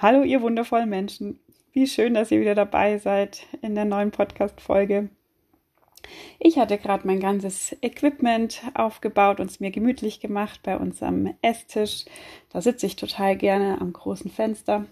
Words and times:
Hallo, 0.00 0.22
ihr 0.22 0.42
wundervollen 0.42 0.88
Menschen. 0.88 1.40
Wie 1.72 1.88
schön, 1.88 2.14
dass 2.14 2.30
ihr 2.30 2.40
wieder 2.40 2.54
dabei 2.54 2.98
seid 2.98 3.46
in 3.62 3.74
der 3.74 3.84
neuen 3.84 4.12
Podcast-Folge. 4.12 5.08
Ich 6.38 6.56
hatte 6.56 6.78
gerade 6.78 7.04
mein 7.04 7.18
ganzes 7.18 7.76
Equipment 7.82 8.62
aufgebaut 8.74 9.40
und 9.40 9.50
es 9.50 9.58
mir 9.58 9.72
gemütlich 9.72 10.20
gemacht 10.20 10.60
bei 10.62 10.76
uns 10.76 11.02
am 11.02 11.34
Esstisch. 11.42 12.04
Da 12.50 12.60
sitze 12.60 12.86
ich 12.86 12.94
total 12.94 13.36
gerne 13.36 13.80
am 13.80 13.92
großen 13.92 14.30
Fenster. 14.30 14.86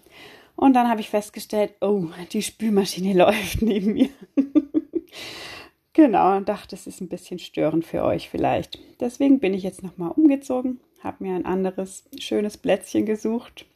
Und 0.57 0.73
dann 0.73 0.89
habe 0.89 1.01
ich 1.01 1.09
festgestellt, 1.09 1.75
oh, 1.81 2.07
die 2.33 2.43
Spülmaschine 2.43 3.13
läuft 3.17 3.63
neben 3.63 3.93
mir. 3.93 4.09
genau, 5.93 6.37
und 6.37 6.49
dachte, 6.49 6.75
es 6.75 6.89
ist 6.89 7.01
ein 7.01 7.09
bisschen 7.09 7.39
störend 7.39 7.85
für 7.85 8.03
euch 8.03 8.29
vielleicht. 8.29 8.81
Deswegen 8.99 9.39
bin 9.39 9.55
ich 9.55 9.63
jetzt 9.63 9.85
nochmal 9.85 10.11
umgezogen, 10.11 10.81
habe 11.05 11.23
mir 11.23 11.37
ein 11.37 11.47
anderes 11.47 12.03
schönes 12.19 12.57
Plätzchen 12.57 13.07
gesucht 13.07 13.67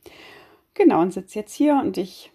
Genau, 0.74 1.02
und 1.02 1.12
sitze 1.12 1.38
jetzt 1.38 1.54
hier 1.54 1.80
und 1.82 1.98
ich, 1.98 2.30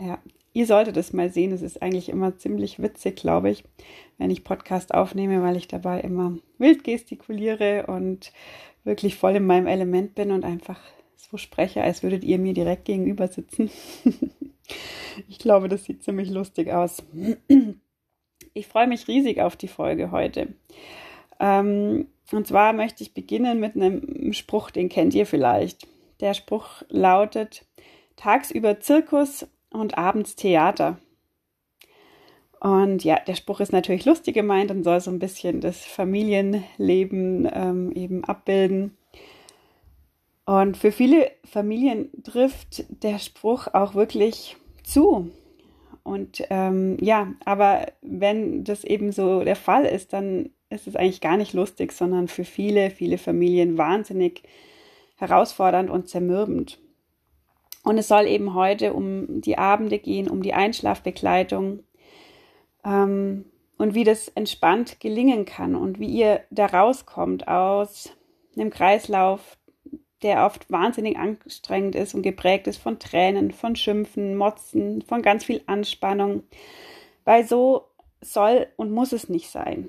ja, 0.00 0.18
ihr 0.52 0.66
solltet 0.66 0.96
es 0.96 1.12
mal 1.12 1.30
sehen. 1.30 1.52
Es 1.52 1.62
ist 1.62 1.82
eigentlich 1.82 2.08
immer 2.08 2.36
ziemlich 2.36 2.80
witzig, 2.80 3.16
glaube 3.16 3.50
ich, 3.50 3.64
wenn 4.18 4.30
ich 4.30 4.44
Podcast 4.44 4.94
aufnehme, 4.94 5.42
weil 5.42 5.56
ich 5.56 5.68
dabei 5.68 6.00
immer 6.00 6.36
wild 6.58 6.84
gestikuliere 6.84 7.86
und 7.86 8.32
wirklich 8.84 9.16
voll 9.16 9.36
in 9.36 9.46
meinem 9.46 9.66
Element 9.66 10.14
bin 10.14 10.30
und 10.30 10.44
einfach 10.44 10.80
so 11.16 11.36
spreche, 11.36 11.82
als 11.82 12.02
würdet 12.02 12.24
ihr 12.24 12.38
mir 12.38 12.52
direkt 12.52 12.84
gegenüber 12.84 13.28
sitzen. 13.28 13.70
ich 15.28 15.38
glaube, 15.38 15.68
das 15.68 15.84
sieht 15.84 16.02
ziemlich 16.02 16.30
lustig 16.30 16.70
aus. 16.70 17.02
Ich 18.54 18.66
freue 18.66 18.86
mich 18.86 19.08
riesig 19.08 19.40
auf 19.40 19.56
die 19.56 19.68
Folge 19.68 20.10
heute. 20.10 20.48
Ähm, 21.40 22.08
und 22.30 22.46
zwar 22.46 22.72
möchte 22.72 23.02
ich 23.02 23.14
beginnen 23.14 23.60
mit 23.60 23.76
einem 23.76 24.32
Spruch, 24.32 24.70
den 24.70 24.88
kennt 24.88 25.14
ihr 25.14 25.26
vielleicht. 25.26 25.86
Der 26.22 26.34
Spruch 26.34 26.82
lautet, 26.88 27.66
tagsüber 28.16 28.80
Zirkus 28.80 29.46
und 29.70 29.98
abends 29.98 30.36
Theater. 30.36 30.98
Und 32.60 33.02
ja, 33.02 33.18
der 33.18 33.34
Spruch 33.34 33.58
ist 33.58 33.72
natürlich 33.72 34.04
lustig 34.04 34.34
gemeint 34.34 34.70
und 34.70 34.84
soll 34.84 35.00
so 35.00 35.10
ein 35.10 35.18
bisschen 35.18 35.60
das 35.60 35.84
Familienleben 35.84 37.50
ähm, 37.52 37.92
eben 37.92 38.22
abbilden. 38.22 38.96
Und 40.44 40.76
für 40.76 40.92
viele 40.92 41.30
Familien 41.44 42.10
trifft 42.22 42.84
der 43.02 43.18
Spruch 43.18 43.66
auch 43.72 43.96
wirklich 43.96 44.56
zu. 44.84 45.28
Und 46.04 46.44
ähm, 46.50 46.98
ja, 47.00 47.32
aber 47.44 47.86
wenn 48.00 48.62
das 48.62 48.84
eben 48.84 49.10
so 49.10 49.42
der 49.42 49.56
Fall 49.56 49.84
ist, 49.84 50.12
dann 50.12 50.50
ist 50.70 50.86
es 50.86 50.94
eigentlich 50.94 51.20
gar 51.20 51.36
nicht 51.36 51.52
lustig, 51.52 51.90
sondern 51.90 52.28
für 52.28 52.44
viele, 52.44 52.90
viele 52.90 53.18
Familien 53.18 53.76
wahnsinnig 53.76 54.44
herausfordernd 55.22 55.88
und 55.88 56.08
zermürbend. 56.08 56.78
Und 57.84 57.96
es 57.96 58.08
soll 58.08 58.26
eben 58.26 58.54
heute 58.54 58.92
um 58.92 59.40
die 59.40 59.56
Abende 59.56 59.98
gehen, 59.98 60.28
um 60.28 60.42
die 60.42 60.52
Einschlafbegleitung 60.52 61.82
ähm, 62.84 63.46
und 63.78 63.94
wie 63.94 64.04
das 64.04 64.28
entspannt 64.28 65.00
gelingen 65.00 65.44
kann 65.44 65.74
und 65.74 65.98
wie 65.98 66.08
ihr 66.08 66.40
da 66.50 66.66
rauskommt 66.66 67.48
aus 67.48 68.10
einem 68.56 68.70
Kreislauf, 68.70 69.58
der 70.22 70.44
oft 70.46 70.70
wahnsinnig 70.70 71.16
anstrengend 71.18 71.94
ist 71.94 72.14
und 72.14 72.22
geprägt 72.22 72.66
ist 72.66 72.78
von 72.78 72.98
Tränen, 72.98 73.50
von 73.50 73.74
Schimpfen, 73.74 74.36
Motzen, 74.36 75.02
von 75.02 75.22
ganz 75.22 75.44
viel 75.44 75.62
Anspannung. 75.66 76.44
Weil 77.24 77.46
so 77.46 77.88
soll 78.20 78.68
und 78.76 78.92
muss 78.92 79.12
es 79.12 79.28
nicht 79.28 79.50
sein. 79.50 79.88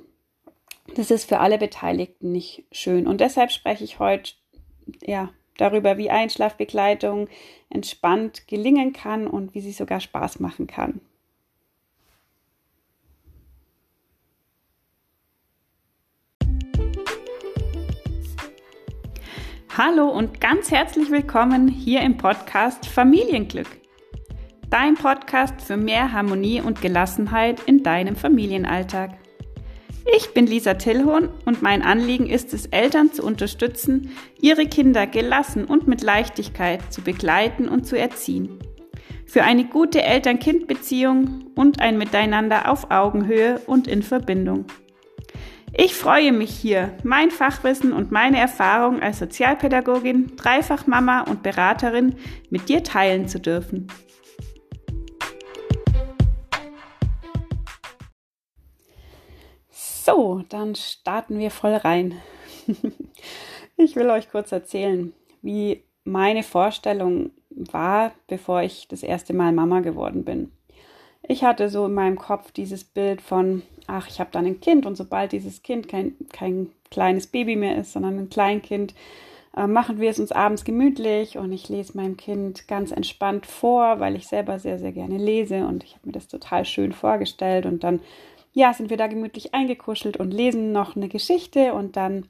Das 0.96 1.12
ist 1.12 1.30
für 1.30 1.40
alle 1.40 1.58
Beteiligten 1.58 2.32
nicht 2.32 2.66
schön. 2.72 3.08
Und 3.08 3.22
deshalb 3.22 3.52
spreche 3.52 3.84
ich 3.84 4.00
heute 4.00 4.34
ja, 5.02 5.30
darüber, 5.58 5.98
wie 5.98 6.10
Einschlafbegleitung 6.10 7.28
entspannt 7.70 8.48
gelingen 8.48 8.94
kann 8.94 9.28
und 9.28 9.54
wie 9.54 9.62
sie 9.62 9.72
sogar 9.72 10.00
Spaß 10.00 10.40
machen 10.40 10.68
kann. 10.68 11.02
Hallo 19.76 20.08
und 20.08 20.40
ganz 20.40 20.70
herzlich 20.70 21.10
willkommen 21.10 21.68
hier 21.68 22.02
im 22.02 22.16
Podcast 22.18 22.86
Familienglück. 22.86 23.66
Dein 24.70 24.94
Podcast 24.94 25.62
für 25.62 25.78
mehr 25.78 26.12
Harmonie 26.12 26.62
und 26.62 26.80
Gelassenheit 26.80 27.60
in 27.66 27.82
deinem 27.82 28.16
Familienalltag. 28.16 29.18
Ich 30.06 30.34
bin 30.34 30.48
Lisa 30.48 30.74
Tillhorn 30.74 31.30
und 31.46 31.62
mein 31.62 31.82
Anliegen 31.82 32.28
ist 32.28 32.54
es, 32.54 32.66
Eltern 32.66 33.14
zu 33.14 33.24
unterstützen, 33.24 34.12
ihre 34.42 34.66
Kinder 34.66 35.08
gelassen 35.08 35.66
und 35.66 35.88
mit 35.88 36.02
Leichtigkeit 36.02 36.92
zu 36.92 37.02
begleiten 37.02 37.70
und 37.70 37.88
zu 37.88 37.98
erziehen. 37.98 38.60
Für 39.26 39.44
eine 39.44 39.64
gute 39.64 40.04
Eltern-Kind-Beziehung 40.04 41.46
und 41.56 41.82
ein 41.82 41.98
Miteinander 41.98 42.70
auf 42.70 42.92
Augenhöhe 42.92 43.62
und 43.66 43.88
in 43.88 44.04
Verbindung. 44.04 44.66
Ich 45.76 45.96
freue 45.96 46.34
mich 46.34 46.52
hier, 46.52 46.96
mein 47.04 47.32
Fachwissen 47.32 47.94
und 47.94 48.12
meine 48.12 48.38
Erfahrung 48.38 49.02
als 49.02 49.20
Sozialpädagogin, 49.20 50.36
Dreifachmama 50.36 51.22
und 51.22 51.42
Beraterin 51.42 52.16
mit 52.52 52.70
dir 52.70 52.84
teilen 52.84 53.28
zu 53.28 53.40
dürfen. 53.40 53.88
So, 60.06 60.44
dann 60.50 60.76
starten 60.76 61.40
wir 61.40 61.50
voll 61.50 61.76
rein. 61.76 62.16
ich 63.78 63.96
will 63.96 64.10
euch 64.10 64.30
kurz 64.30 64.52
erzählen, 64.52 65.14
wie 65.42 65.82
meine 66.04 66.44
Vorstellung 66.44 67.32
war, 67.50 68.12
bevor 68.28 68.64
ich 68.64 68.90
das 68.90 69.02
erste 69.02 69.32
Mal 69.32 69.54
Mama 69.54 69.80
geworden 69.80 70.26
bin. 70.26 70.52
Ich 71.26 71.46
hatte 71.46 71.70
so 71.70 71.86
in 71.86 71.94
meinem 71.94 72.18
Kopf 72.18 72.52
dieses 72.52 72.84
Bild 72.84 73.22
von, 73.22 73.62
ach, 73.88 74.10
ich 74.10 74.20
habe 74.20 74.30
dann 74.34 74.46
ein 74.46 74.60
Kind 74.60 74.86
und 74.86 74.98
sobald 74.98 75.32
dieses 75.32 75.64
Kind 75.64 75.88
kein, 75.88 76.16
kein 76.34 76.70
kleines 76.92 77.28
Baby 77.28 77.56
mehr 77.56 77.78
ist, 77.78 77.94
sondern 77.94 78.20
ein 78.20 78.30
Kleinkind, 78.30 78.94
äh, 79.56 79.68
machen 79.68 80.02
wir 80.02 80.10
es 80.10 80.20
uns 80.20 80.34
abends 80.34 80.66
gemütlich 80.66 81.38
und 81.38 81.54
ich 81.54 81.70
lese 81.70 81.96
meinem 81.96 82.18
Kind 82.18 82.68
ganz 82.68 82.92
entspannt 82.92 83.46
vor, 83.46 84.02
weil 84.02 84.18
ich 84.18 84.28
selber 84.28 84.60
sehr, 84.60 84.80
sehr 84.80 84.92
gerne 84.92 85.18
lese 85.18 85.66
und 85.66 85.86
ich 85.86 85.94
habe 85.94 86.08
mir 86.08 86.12
das 86.12 86.28
total 86.28 86.66
schön 86.66 86.92
vorgestellt 86.92 87.66
und 87.66 87.86
dann 87.86 88.02
ja, 88.54 88.74
sind 88.74 88.90
wir 88.90 88.98
da 88.98 89.08
gemütlich 89.08 89.54
eingekuschelt 89.54 90.18
und 90.18 90.32
lesen 90.32 90.72
noch 90.72 90.96
eine 90.96 91.10
Geschichte 91.10 91.74
und 91.74 91.98
dann 91.98 92.28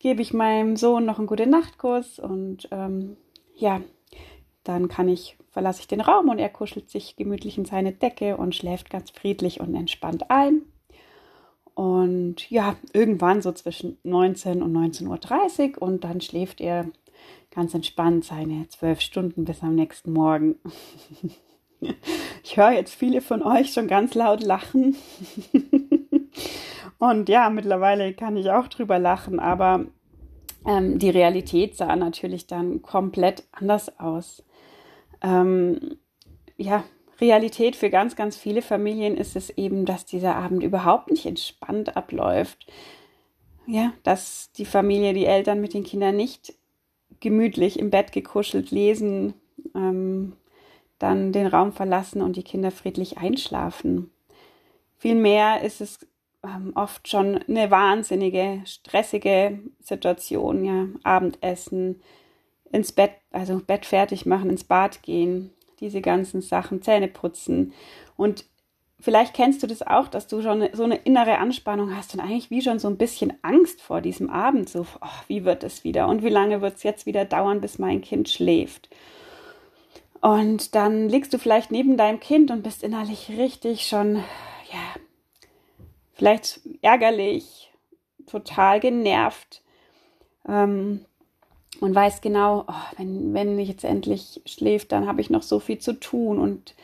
gebe 0.00 0.20
ich 0.20 0.34
meinem 0.34 0.76
Sohn 0.76 1.06
noch 1.06 1.18
einen 1.18 1.28
gute 1.28 1.46
Nachtkuss 1.46 2.18
und 2.18 2.68
ähm, 2.72 3.16
ja, 3.54 3.80
dann 4.64 4.88
kann 4.88 5.08
ich, 5.08 5.36
verlasse 5.50 5.80
ich 5.80 5.88
den 5.88 6.00
Raum 6.00 6.28
und 6.28 6.38
er 6.38 6.48
kuschelt 6.48 6.90
sich 6.90 7.16
gemütlich 7.16 7.56
in 7.56 7.64
seine 7.64 7.92
Decke 7.92 8.36
und 8.36 8.54
schläft 8.54 8.90
ganz 8.90 9.10
friedlich 9.10 9.60
und 9.60 9.74
entspannt 9.74 10.30
ein. 10.30 10.62
Und 11.74 12.50
ja, 12.50 12.76
irgendwann 12.92 13.40
so 13.40 13.52
zwischen 13.52 13.96
19 14.02 14.62
und 14.62 14.72
19.30 14.72 15.76
Uhr 15.76 15.82
und 15.82 16.04
dann 16.04 16.20
schläft 16.20 16.60
er 16.60 16.88
ganz 17.50 17.72
entspannt 17.72 18.24
seine 18.24 18.68
zwölf 18.68 19.00
Stunden 19.00 19.44
bis 19.44 19.62
am 19.62 19.76
nächsten 19.76 20.12
Morgen. 20.12 20.56
Ich 22.44 22.56
höre 22.56 22.72
jetzt 22.72 22.94
viele 22.94 23.20
von 23.20 23.42
euch 23.42 23.72
schon 23.72 23.86
ganz 23.86 24.14
laut 24.14 24.42
lachen. 24.42 24.96
Und 26.98 27.28
ja, 27.28 27.50
mittlerweile 27.50 28.14
kann 28.14 28.36
ich 28.36 28.50
auch 28.50 28.66
drüber 28.66 28.98
lachen, 28.98 29.38
aber 29.38 29.86
ähm, 30.66 30.98
die 30.98 31.10
Realität 31.10 31.76
sah 31.76 31.94
natürlich 31.94 32.46
dann 32.46 32.82
komplett 32.82 33.44
anders 33.52 33.98
aus. 34.00 34.44
Ähm, 35.22 35.96
ja, 36.56 36.84
Realität 37.20 37.76
für 37.76 37.90
ganz, 37.90 38.16
ganz 38.16 38.36
viele 38.36 38.62
Familien 38.62 39.16
ist 39.16 39.36
es 39.36 39.50
eben, 39.50 39.84
dass 39.84 40.04
dieser 40.04 40.36
Abend 40.36 40.62
überhaupt 40.62 41.10
nicht 41.10 41.26
entspannt 41.26 41.96
abläuft. 41.96 42.66
Ja, 43.66 43.92
dass 44.02 44.50
die 44.52 44.64
Familie, 44.64 45.12
die 45.12 45.26
Eltern 45.26 45.60
mit 45.60 45.74
den 45.74 45.84
Kindern 45.84 46.16
nicht 46.16 46.54
gemütlich 47.20 47.78
im 47.78 47.90
Bett 47.90 48.10
gekuschelt 48.10 48.72
lesen, 48.72 49.34
ähm, 49.74 50.32
dann 51.02 51.32
den 51.32 51.46
Raum 51.46 51.72
verlassen 51.72 52.22
und 52.22 52.36
die 52.36 52.44
Kinder 52.44 52.70
friedlich 52.70 53.18
einschlafen. 53.18 54.10
Vielmehr 54.98 55.62
ist 55.62 55.80
es 55.80 56.06
ähm, 56.44 56.72
oft 56.74 57.08
schon 57.08 57.38
eine 57.48 57.70
wahnsinnige, 57.70 58.62
stressige 58.64 59.58
Situation, 59.80 60.64
ja, 60.64 60.86
Abendessen, 61.02 62.00
ins 62.70 62.92
Bett, 62.92 63.12
also 63.30 63.58
Bett 63.58 63.84
fertig 63.86 64.26
machen, 64.26 64.50
ins 64.50 64.64
Bad 64.64 65.02
gehen, 65.02 65.50
diese 65.80 66.00
ganzen 66.00 66.40
Sachen, 66.40 66.82
Zähne 66.82 67.08
putzen. 67.08 67.72
Und 68.16 68.44
vielleicht 69.00 69.34
kennst 69.34 69.62
du 69.62 69.66
das 69.66 69.82
auch, 69.82 70.08
dass 70.08 70.28
du 70.28 70.40
schon 70.40 70.68
so 70.72 70.84
eine 70.84 70.96
innere 70.96 71.38
Anspannung 71.38 71.96
hast 71.96 72.14
und 72.14 72.20
eigentlich 72.20 72.50
wie 72.50 72.62
schon 72.62 72.78
so 72.78 72.88
ein 72.88 72.96
bisschen 72.96 73.32
Angst 73.42 73.82
vor 73.82 74.00
diesem 74.00 74.30
Abend, 74.30 74.68
so, 74.68 74.86
oh, 75.00 75.22
wie 75.26 75.44
wird 75.44 75.64
es 75.64 75.84
wieder 75.84 76.08
und 76.08 76.22
wie 76.22 76.30
lange 76.30 76.60
wird 76.60 76.76
es 76.76 76.82
jetzt 76.82 77.06
wieder 77.06 77.24
dauern, 77.24 77.60
bis 77.60 77.78
mein 77.78 78.00
Kind 78.00 78.28
schläft. 78.28 78.88
Und 80.22 80.76
dann 80.76 81.08
liegst 81.08 81.34
du 81.34 81.38
vielleicht 81.38 81.72
neben 81.72 81.96
deinem 81.96 82.20
Kind 82.20 82.52
und 82.52 82.62
bist 82.62 82.84
innerlich 82.84 83.28
richtig 83.36 83.88
schon, 83.88 84.14
ja, 84.72 85.00
vielleicht 86.12 86.60
ärgerlich, 86.80 87.72
total 88.26 88.78
genervt. 88.78 89.62
Ähm, 90.48 91.04
und 91.80 91.92
weiß 91.92 92.20
genau, 92.20 92.64
oh, 92.68 92.96
wenn, 92.96 93.34
wenn 93.34 93.58
ich 93.58 93.68
jetzt 93.68 93.82
endlich 93.82 94.40
schläft, 94.46 94.92
dann 94.92 95.08
habe 95.08 95.20
ich 95.20 95.28
noch 95.28 95.42
so 95.42 95.58
viel 95.58 95.78
zu 95.78 95.98
tun 95.98 96.38
und 96.38 96.76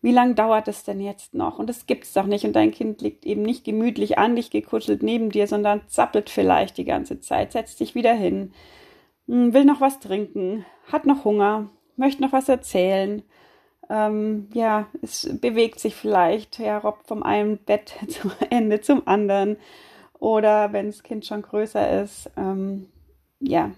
wie 0.00 0.12
lange 0.12 0.34
dauert 0.34 0.68
es 0.68 0.84
denn 0.84 1.00
jetzt 1.00 1.34
noch? 1.34 1.58
Und 1.58 1.66
das 1.66 1.86
gibt 1.86 2.04
es 2.04 2.12
doch 2.12 2.26
nicht. 2.26 2.44
Und 2.44 2.54
dein 2.54 2.70
Kind 2.70 3.02
liegt 3.02 3.26
eben 3.26 3.42
nicht 3.42 3.64
gemütlich 3.64 4.18
an 4.18 4.36
dich 4.36 4.50
gekuschelt 4.50 5.02
neben 5.02 5.30
dir, 5.30 5.48
sondern 5.48 5.82
zappelt 5.88 6.30
vielleicht 6.30 6.78
die 6.78 6.84
ganze 6.84 7.18
Zeit, 7.18 7.50
setzt 7.52 7.78
sich 7.78 7.96
wieder 7.96 8.14
hin, 8.14 8.52
hm, 9.26 9.52
will 9.52 9.64
noch 9.64 9.80
was 9.80 9.98
trinken, 9.98 10.64
hat 10.86 11.06
noch 11.06 11.24
Hunger, 11.24 11.70
möchte 12.00 12.22
noch 12.22 12.32
was 12.32 12.48
erzählen. 12.48 13.22
Ähm, 13.88 14.48
ja, 14.52 14.88
es 15.02 15.28
bewegt 15.40 15.78
sich 15.78 15.94
vielleicht, 15.94 16.58
ja, 16.58 16.78
robbt 16.78 17.06
vom 17.06 17.22
einen 17.22 17.58
Bett 17.58 17.94
zum 18.08 18.32
Ende 18.50 18.80
zum 18.80 19.06
anderen. 19.06 19.56
Oder 20.18 20.72
wenn 20.72 20.86
das 20.86 21.02
Kind 21.02 21.24
schon 21.24 21.42
größer 21.42 22.02
ist, 22.02 22.30
ähm, 22.36 22.88
ja, 23.38 23.70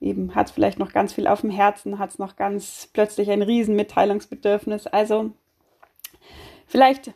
eben 0.00 0.34
hat 0.34 0.46
es 0.46 0.52
vielleicht 0.52 0.78
noch 0.78 0.92
ganz 0.92 1.12
viel 1.12 1.26
auf 1.26 1.40
dem 1.40 1.50
Herzen, 1.50 1.98
hat 1.98 2.10
es 2.10 2.18
noch 2.18 2.36
ganz 2.36 2.88
plötzlich 2.92 3.30
ein 3.30 3.42
Riesenmitteilungsbedürfnis. 3.42 4.86
Also 4.86 5.32
vielleicht 6.66 7.12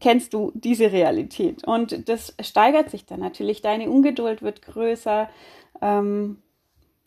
kennst 0.00 0.34
du 0.34 0.52
diese 0.54 0.92
Realität 0.92 1.66
und 1.66 2.08
das 2.08 2.34
steigert 2.40 2.90
sich 2.90 3.06
dann 3.06 3.20
natürlich. 3.20 3.62
Deine 3.62 3.90
Ungeduld 3.90 4.42
wird 4.42 4.62
größer. 4.62 5.28
Ähm, 5.80 6.42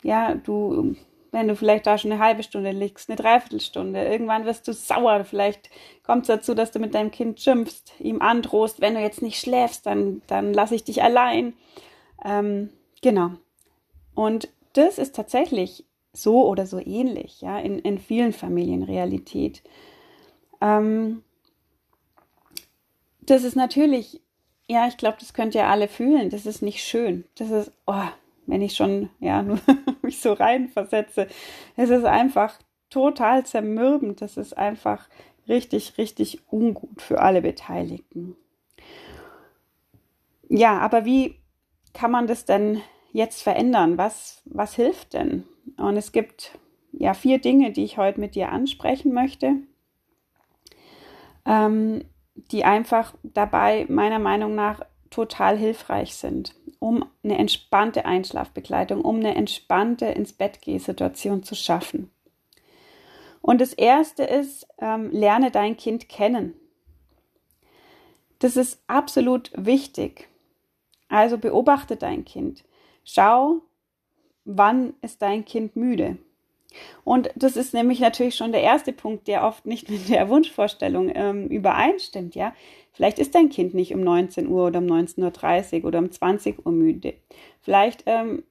ja, 0.02 0.34
du, 0.34 0.96
wenn 1.32 1.48
du 1.48 1.56
vielleicht 1.56 1.86
da 1.86 1.98
schon 1.98 2.12
eine 2.12 2.22
halbe 2.22 2.42
Stunde 2.42 2.72
liegst, 2.72 3.08
eine 3.08 3.16
Dreiviertelstunde, 3.16 4.04
irgendwann 4.04 4.44
wirst 4.44 4.66
du 4.68 4.72
sauer. 4.72 5.24
Vielleicht 5.24 5.70
kommt 6.04 6.22
es 6.22 6.28
dazu, 6.28 6.54
dass 6.54 6.72
du 6.72 6.78
mit 6.78 6.94
deinem 6.94 7.10
Kind 7.10 7.40
schimpfst, 7.40 7.92
ihm 7.98 8.20
androhst, 8.20 8.80
wenn 8.80 8.94
du 8.94 9.00
jetzt 9.00 9.22
nicht 9.22 9.40
schläfst, 9.40 9.86
dann, 9.86 10.22
dann 10.26 10.52
lasse 10.52 10.74
ich 10.74 10.84
dich 10.84 11.02
allein. 11.02 11.54
Ähm, 12.24 12.70
genau. 13.02 13.32
Und 14.14 14.48
das 14.72 14.98
ist 14.98 15.14
tatsächlich 15.14 15.84
so 16.12 16.46
oder 16.46 16.66
so 16.66 16.78
ähnlich, 16.78 17.40
ja, 17.40 17.58
in, 17.58 17.78
in 17.78 17.98
vielen 17.98 18.32
Familien 18.32 18.82
Realität. 18.82 19.62
Ähm, 20.60 21.22
das 23.20 23.44
ist 23.44 23.54
natürlich, 23.56 24.20
ja, 24.66 24.88
ich 24.88 24.96
glaube, 24.96 25.18
das 25.20 25.34
könnt 25.34 25.54
ihr 25.54 25.68
alle 25.68 25.88
fühlen. 25.88 26.30
Das 26.30 26.46
ist 26.46 26.62
nicht 26.62 26.82
schön. 26.82 27.24
Das 27.36 27.50
ist, 27.50 27.72
oh, 27.86 28.08
wenn 28.50 28.62
ich 28.62 28.74
schon, 28.74 29.10
ja, 29.20 29.44
mich 30.02 30.20
so 30.20 30.32
reinversetze. 30.32 31.28
Es 31.76 31.88
ist 31.88 32.04
einfach 32.04 32.58
total 32.90 33.46
zermürbend. 33.46 34.20
Das 34.20 34.36
ist 34.36 34.58
einfach 34.58 35.08
richtig, 35.48 35.98
richtig 35.98 36.40
ungut 36.50 37.00
für 37.00 37.20
alle 37.20 37.42
Beteiligten. 37.42 38.36
Ja, 40.48 40.78
aber 40.78 41.04
wie 41.04 41.36
kann 41.94 42.10
man 42.10 42.26
das 42.26 42.44
denn 42.44 42.80
jetzt 43.12 43.42
verändern? 43.42 43.98
Was, 43.98 44.42
was 44.46 44.74
hilft 44.74 45.14
denn? 45.14 45.44
Und 45.76 45.96
es 45.96 46.10
gibt 46.10 46.58
ja 46.90 47.14
vier 47.14 47.38
Dinge, 47.38 47.70
die 47.70 47.84
ich 47.84 47.98
heute 47.98 48.18
mit 48.18 48.34
dir 48.34 48.50
ansprechen 48.50 49.12
möchte, 49.12 49.54
ähm, 51.46 52.04
die 52.34 52.64
einfach 52.64 53.14
dabei 53.22 53.86
meiner 53.88 54.18
Meinung 54.18 54.56
nach 54.56 54.80
total 55.10 55.56
hilfreich 55.56 56.14
sind, 56.14 56.54
um 56.80 57.04
eine 57.22 57.38
entspannte 57.38 58.04
Einschlafbegleitung, 58.04 59.02
um 59.02 59.16
eine 59.16 59.36
entspannte 59.36 60.06
ins 60.06 60.32
Bett 60.32 60.58
Situation 60.64 61.44
zu 61.44 61.54
schaffen. 61.54 62.10
Und 63.42 63.60
das 63.60 63.72
erste 63.72 64.24
ist, 64.24 64.66
ähm, 64.78 65.10
lerne 65.12 65.50
dein 65.50 65.76
Kind 65.76 66.08
kennen. 66.08 66.54
Das 68.40 68.56
ist 68.56 68.82
absolut 68.86 69.52
wichtig. 69.54 70.28
Also 71.08 71.38
beobachte 71.38 71.96
dein 71.96 72.24
Kind. 72.24 72.64
Schau, 73.04 73.60
wann 74.44 74.94
ist 75.02 75.22
dein 75.22 75.44
Kind 75.44 75.76
müde. 75.76 76.16
Und 77.04 77.30
das 77.34 77.56
ist 77.56 77.74
nämlich 77.74 78.00
natürlich 78.00 78.36
schon 78.36 78.52
der 78.52 78.62
erste 78.62 78.92
Punkt, 78.92 79.26
der 79.28 79.44
oft 79.44 79.66
nicht 79.66 79.88
mit 79.90 80.08
der 80.08 80.28
Wunschvorstellung 80.28 81.10
ähm, 81.14 81.48
übereinstimmt, 81.48 82.34
ja. 82.34 82.54
Vielleicht 83.00 83.18
ist 83.18 83.34
dein 83.34 83.48
Kind 83.48 83.72
nicht 83.72 83.94
um 83.94 84.02
19 84.02 84.46
Uhr 84.46 84.66
oder 84.66 84.78
um 84.78 84.84
19.30 84.84 85.78
Uhr 85.80 85.84
oder 85.86 86.00
um 86.00 86.10
20 86.10 86.66
Uhr 86.66 86.70
müde. 86.70 87.14
Vielleicht 87.62 88.02
ähm, 88.04 88.42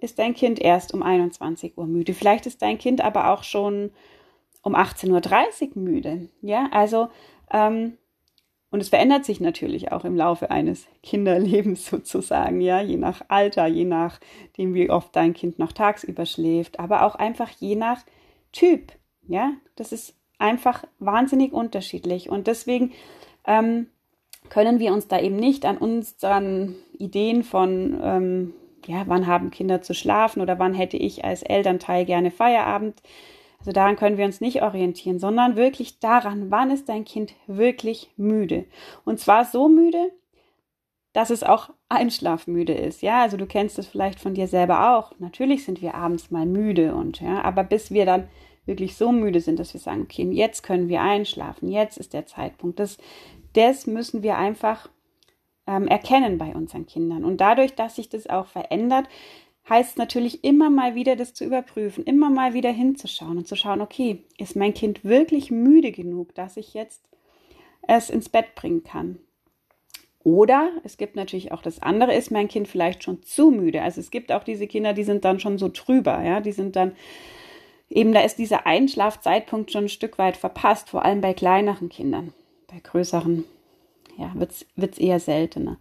ist 0.00 0.18
dein 0.18 0.32
Kind 0.32 0.58
erst 0.58 0.94
um 0.94 1.02
21 1.02 1.76
Uhr 1.76 1.84
müde. 1.84 2.14
Vielleicht 2.14 2.46
ist 2.46 2.62
dein 2.62 2.78
Kind 2.78 3.02
aber 3.02 3.30
auch 3.30 3.42
schon 3.42 3.90
um 4.62 4.74
18.30 4.74 5.76
Uhr 5.76 5.82
müde. 5.82 6.30
Ja, 6.40 6.70
also 6.72 7.08
ähm, 7.52 7.98
und 8.70 8.80
es 8.80 8.88
verändert 8.88 9.26
sich 9.26 9.40
natürlich 9.40 9.92
auch 9.92 10.06
im 10.06 10.16
Laufe 10.16 10.50
eines 10.50 10.86
Kinderlebens 11.02 11.84
sozusagen, 11.90 12.62
ja, 12.62 12.80
je 12.80 12.96
nach 12.96 13.20
Alter, 13.28 13.66
je 13.66 13.84
nachdem, 13.84 14.72
wie 14.72 14.88
oft 14.88 15.14
dein 15.14 15.34
Kind 15.34 15.58
noch 15.58 15.72
tagsüber 15.72 16.24
schläft, 16.24 16.80
aber 16.80 17.02
auch 17.02 17.14
einfach 17.14 17.50
je 17.58 17.76
nach 17.76 18.06
Typ, 18.52 18.90
ja. 19.26 19.52
Das 19.76 19.92
ist 19.92 20.14
einfach 20.38 20.84
wahnsinnig 20.98 21.52
unterschiedlich 21.52 22.30
und 22.30 22.46
deswegen 22.46 22.92
ähm, 23.46 23.88
können 24.50 24.78
wir 24.78 24.92
uns 24.92 25.08
da 25.08 25.20
eben 25.20 25.36
nicht 25.36 25.64
an 25.64 25.78
unseren 25.78 26.76
Ideen 26.98 27.42
von, 27.42 27.98
ähm, 28.02 28.54
ja, 28.86 29.04
wann 29.06 29.26
haben 29.26 29.50
Kinder 29.50 29.82
zu 29.82 29.94
schlafen 29.94 30.40
oder 30.40 30.58
wann 30.58 30.74
hätte 30.74 30.96
ich 30.96 31.24
als 31.24 31.42
Elternteil 31.42 32.04
gerne 32.04 32.30
Feierabend 32.30 33.02
also 33.60 33.72
daran 33.72 33.96
können 33.96 34.18
wir 34.18 34.24
uns 34.24 34.40
nicht 34.40 34.62
orientieren, 34.62 35.18
sondern 35.18 35.56
wirklich 35.56 35.98
daran, 35.98 36.50
wann 36.50 36.70
ist 36.70 36.88
dein 36.88 37.04
Kind 37.04 37.34
wirklich 37.46 38.10
müde. 38.16 38.64
Und 39.04 39.18
zwar 39.18 39.44
so 39.44 39.68
müde, 39.68 40.12
dass 41.12 41.30
es 41.30 41.42
auch 41.42 41.70
einschlafmüde 41.88 42.74
ist. 42.74 43.02
Ja, 43.02 43.22
also 43.22 43.36
du 43.36 43.46
kennst 43.46 43.78
es 43.78 43.88
vielleicht 43.88 44.20
von 44.20 44.34
dir 44.34 44.46
selber 44.46 44.96
auch. 44.96 45.12
Natürlich 45.18 45.64
sind 45.64 45.82
wir 45.82 45.94
abends 45.94 46.30
mal 46.30 46.46
müde 46.46 46.94
und 46.94 47.20
ja, 47.20 47.42
aber 47.42 47.64
bis 47.64 47.90
wir 47.90 48.06
dann 48.06 48.28
wirklich 48.66 48.96
so 48.96 49.10
müde 49.10 49.40
sind, 49.40 49.58
dass 49.58 49.72
wir 49.72 49.80
sagen, 49.80 50.02
okay, 50.02 50.28
jetzt 50.30 50.62
können 50.62 50.88
wir 50.88 51.00
einschlafen, 51.00 51.68
jetzt 51.70 51.96
ist 51.96 52.12
der 52.12 52.26
Zeitpunkt. 52.26 52.78
Das, 52.78 52.98
das 53.58 53.86
müssen 53.86 54.22
wir 54.22 54.36
einfach 54.36 54.88
ähm, 55.66 55.86
erkennen 55.88 56.38
bei 56.38 56.54
unseren 56.54 56.86
Kindern. 56.86 57.24
Und 57.24 57.40
dadurch, 57.40 57.74
dass 57.74 57.96
sich 57.96 58.08
das 58.08 58.28
auch 58.28 58.46
verändert, 58.46 59.06
heißt 59.68 59.98
natürlich 59.98 60.44
immer 60.44 60.70
mal 60.70 60.94
wieder 60.94 61.16
das 61.16 61.34
zu 61.34 61.44
überprüfen, 61.44 62.04
immer 62.04 62.30
mal 62.30 62.54
wieder 62.54 62.70
hinzuschauen 62.70 63.36
und 63.36 63.46
zu 63.46 63.56
schauen, 63.56 63.80
okay, 63.80 64.24
ist 64.38 64.56
mein 64.56 64.72
Kind 64.72 65.04
wirklich 65.04 65.50
müde 65.50 65.92
genug, 65.92 66.34
dass 66.34 66.56
ich 66.56 66.72
jetzt 66.72 67.02
es 67.86 68.10
ins 68.10 68.28
Bett 68.28 68.54
bringen 68.54 68.82
kann? 68.82 69.18
Oder 70.24 70.70
es 70.84 70.96
gibt 70.96 71.16
natürlich 71.16 71.52
auch 71.52 71.62
das 71.62 71.80
andere, 71.80 72.14
ist 72.14 72.30
mein 72.30 72.48
Kind 72.48 72.68
vielleicht 72.68 73.02
schon 73.02 73.22
zu 73.22 73.50
müde? 73.50 73.82
Also 73.82 74.00
es 74.00 74.10
gibt 74.10 74.32
auch 74.32 74.44
diese 74.44 74.66
Kinder, 74.66 74.92
die 74.92 75.04
sind 75.04 75.24
dann 75.24 75.40
schon 75.40 75.58
so 75.58 75.70
drüber, 75.72 76.22
ja, 76.22 76.40
die 76.40 76.52
sind 76.52 76.76
dann 76.76 76.92
eben, 77.88 78.12
da 78.12 78.20
ist 78.20 78.38
dieser 78.38 78.66
Einschlafzeitpunkt 78.66 79.72
schon 79.72 79.84
ein 79.84 79.88
Stück 79.88 80.18
weit 80.18 80.36
verpasst, 80.36 80.90
vor 80.90 81.04
allem 81.04 81.20
bei 81.20 81.34
kleineren 81.34 81.88
Kindern. 81.88 82.32
Bei 82.68 82.78
größeren, 82.80 83.44
ja, 84.16 84.32
wird 84.34 84.52
es 84.92 84.98
eher 84.98 85.20
seltener. 85.20 85.78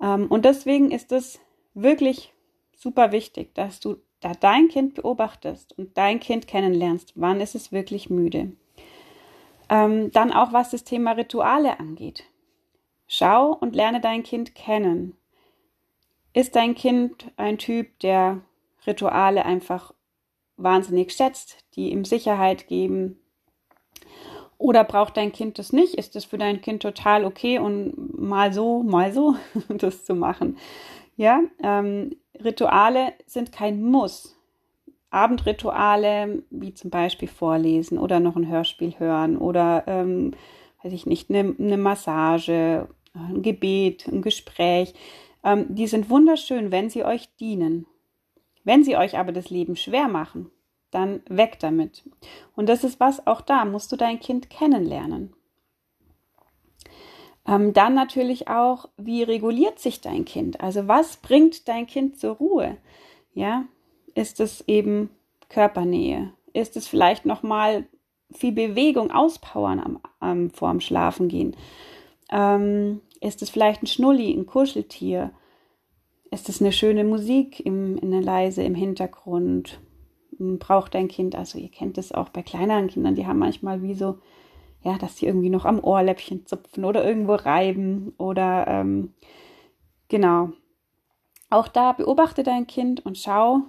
Ähm, 0.00 0.26
und 0.26 0.44
deswegen 0.44 0.90
ist 0.90 1.12
es 1.12 1.40
wirklich 1.74 2.32
super 2.76 3.12
wichtig, 3.12 3.54
dass 3.54 3.80
du 3.80 3.96
da 4.20 4.32
dein 4.32 4.68
Kind 4.68 4.94
beobachtest 4.94 5.78
und 5.78 5.96
dein 5.96 6.20
Kind 6.20 6.46
kennenlernst. 6.46 7.12
Wann 7.14 7.40
ist 7.40 7.54
es 7.54 7.72
wirklich 7.72 8.10
müde? 8.10 8.52
Ähm, 9.68 10.10
dann 10.12 10.32
auch, 10.32 10.52
was 10.52 10.70
das 10.70 10.84
Thema 10.84 11.12
Rituale 11.12 11.78
angeht. 11.78 12.24
Schau 13.06 13.52
und 13.52 13.76
lerne 13.76 14.00
dein 14.00 14.22
Kind 14.22 14.54
kennen. 14.54 15.16
Ist 16.32 16.56
dein 16.56 16.74
Kind 16.74 17.30
ein 17.36 17.58
Typ, 17.58 17.98
der 18.00 18.40
Rituale 18.86 19.44
einfach 19.44 19.94
wahnsinnig 20.56 21.12
schätzt, 21.12 21.64
die 21.74 21.90
ihm 21.90 22.04
Sicherheit 22.04 22.66
geben? 22.66 23.20
Oder 24.58 24.82
braucht 24.82 25.16
dein 25.16 25.32
Kind 25.32 25.58
das 25.58 25.72
nicht? 25.72 25.94
Ist 25.94 26.16
es 26.16 26.24
für 26.24 26.36
dein 26.36 26.60
Kind 26.60 26.82
total 26.82 27.24
okay 27.24 27.60
und 27.60 28.18
mal 28.18 28.52
so, 28.52 28.82
mal 28.82 29.12
so 29.12 29.36
das 29.68 30.04
zu 30.04 30.14
machen? 30.14 30.58
Ja, 31.16 31.40
ähm, 31.62 32.16
Rituale 32.42 33.12
sind 33.26 33.52
kein 33.52 33.82
Muss. 33.82 34.36
Abendrituale, 35.10 36.42
wie 36.50 36.74
zum 36.74 36.90
Beispiel 36.90 37.28
Vorlesen 37.28 37.98
oder 37.98 38.20
noch 38.20 38.36
ein 38.36 38.48
Hörspiel 38.48 38.94
hören 38.98 39.38
oder, 39.38 39.84
ähm, 39.86 40.32
weiß 40.82 40.92
ich 40.92 41.06
nicht, 41.06 41.30
eine, 41.30 41.54
eine 41.58 41.78
Massage, 41.78 42.88
ein 43.14 43.42
Gebet, 43.42 44.06
ein 44.06 44.22
Gespräch, 44.22 44.92
ähm, 45.44 45.66
die 45.68 45.86
sind 45.86 46.10
wunderschön, 46.10 46.70
wenn 46.70 46.90
sie 46.90 47.04
euch 47.04 47.34
dienen. 47.36 47.86
Wenn 48.64 48.84
sie 48.84 48.96
euch 48.96 49.16
aber 49.16 49.32
das 49.32 49.50
Leben 49.50 49.76
schwer 49.76 50.08
machen, 50.08 50.50
dann 50.90 51.22
weg 51.28 51.58
damit. 51.60 52.02
Und 52.54 52.68
das 52.68 52.84
ist 52.84 53.00
was, 53.00 53.26
auch 53.26 53.40
da 53.40 53.64
musst 53.64 53.92
du 53.92 53.96
dein 53.96 54.20
Kind 54.20 54.50
kennenlernen. 54.50 55.34
Ähm, 57.46 57.72
dann 57.72 57.94
natürlich 57.94 58.48
auch, 58.48 58.88
wie 58.96 59.22
reguliert 59.22 59.78
sich 59.78 60.00
dein 60.00 60.24
Kind? 60.24 60.60
Also 60.60 60.88
was 60.88 61.16
bringt 61.16 61.68
dein 61.68 61.86
Kind 61.86 62.18
zur 62.18 62.36
Ruhe? 62.36 62.76
Ja, 63.34 63.64
ist 64.14 64.40
es 64.40 64.64
eben 64.66 65.10
Körpernähe? 65.48 66.32
Ist 66.52 66.76
es 66.76 66.88
vielleicht 66.88 67.24
noch 67.26 67.42
mal 67.42 67.86
viel 68.30 68.52
Bewegung, 68.52 69.10
Auspowern 69.10 69.80
am, 69.80 70.00
am, 70.20 70.50
vor 70.50 70.70
dem 70.70 70.80
Schlafengehen? 70.80 71.56
Ähm, 72.30 73.00
ist 73.20 73.42
es 73.42 73.50
vielleicht 73.50 73.82
ein 73.82 73.86
Schnulli, 73.86 74.32
ein 74.32 74.46
Kuscheltier? 74.46 75.32
ist 76.30 76.48
es 76.48 76.60
eine 76.60 76.72
schöne 76.72 77.04
Musik, 77.04 77.64
im, 77.64 77.98
eine 78.02 78.20
leise 78.20 78.62
im 78.62 78.74
Hintergrund? 78.74 79.80
Braucht 80.38 80.94
dein 80.94 81.08
Kind, 81.08 81.34
also 81.34 81.58
ihr 81.58 81.70
kennt 81.70 81.98
es 81.98 82.12
auch 82.12 82.28
bei 82.28 82.42
kleineren 82.42 82.88
Kindern, 82.88 83.14
die 83.14 83.26
haben 83.26 83.38
manchmal 83.38 83.82
wie 83.82 83.94
so, 83.94 84.18
ja, 84.82 84.96
dass 84.98 85.16
die 85.16 85.26
irgendwie 85.26 85.50
noch 85.50 85.64
am 85.64 85.82
Ohrläppchen 85.82 86.46
zupfen 86.46 86.84
oder 86.84 87.04
irgendwo 87.04 87.34
reiben 87.34 88.14
oder 88.18 88.66
ähm, 88.68 89.14
genau. 90.08 90.50
Auch 91.50 91.68
da 91.68 91.92
beobachte 91.92 92.42
dein 92.42 92.66
Kind 92.66 93.04
und 93.04 93.18
schau, 93.18 93.62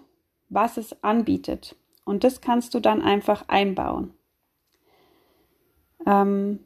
was 0.49 0.77
es 0.77 1.03
anbietet. 1.03 1.75
Und 2.05 2.23
das 2.23 2.41
kannst 2.41 2.73
du 2.73 2.79
dann 2.79 3.01
einfach 3.01 3.45
einbauen. 3.47 4.13
Ähm, 6.05 6.59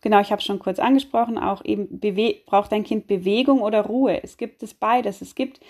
genau, 0.00 0.20
ich 0.20 0.32
habe 0.32 0.42
schon 0.42 0.58
kurz 0.58 0.78
angesprochen, 0.78 1.38
auch 1.38 1.64
eben 1.64 2.00
braucht 2.46 2.72
dein 2.72 2.84
Kind 2.84 3.06
Bewegung 3.06 3.60
oder 3.62 3.82
Ruhe. 3.82 4.22
Es 4.22 4.36
gibt 4.36 4.62
es 4.62 4.74
beides. 4.74 5.22
Es 5.22 5.34
gibt 5.34 5.60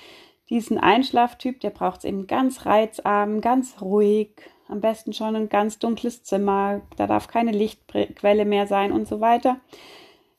diesen 0.50 0.78
Einschlaftyp, 0.78 1.60
der 1.60 1.70
braucht 1.70 2.00
es 2.00 2.04
eben 2.04 2.26
ganz 2.26 2.66
reizarm, 2.66 3.40
ganz 3.40 3.80
ruhig, 3.80 4.30
am 4.68 4.80
besten 4.80 5.12
schon 5.12 5.36
ein 5.36 5.48
ganz 5.48 5.78
dunkles 5.78 6.22
Zimmer, 6.22 6.82
da 6.96 7.06
darf 7.06 7.28
keine 7.28 7.52
Lichtquelle 7.52 8.44
mehr 8.44 8.66
sein 8.66 8.92
und 8.92 9.08
so 9.08 9.20
weiter. 9.20 9.58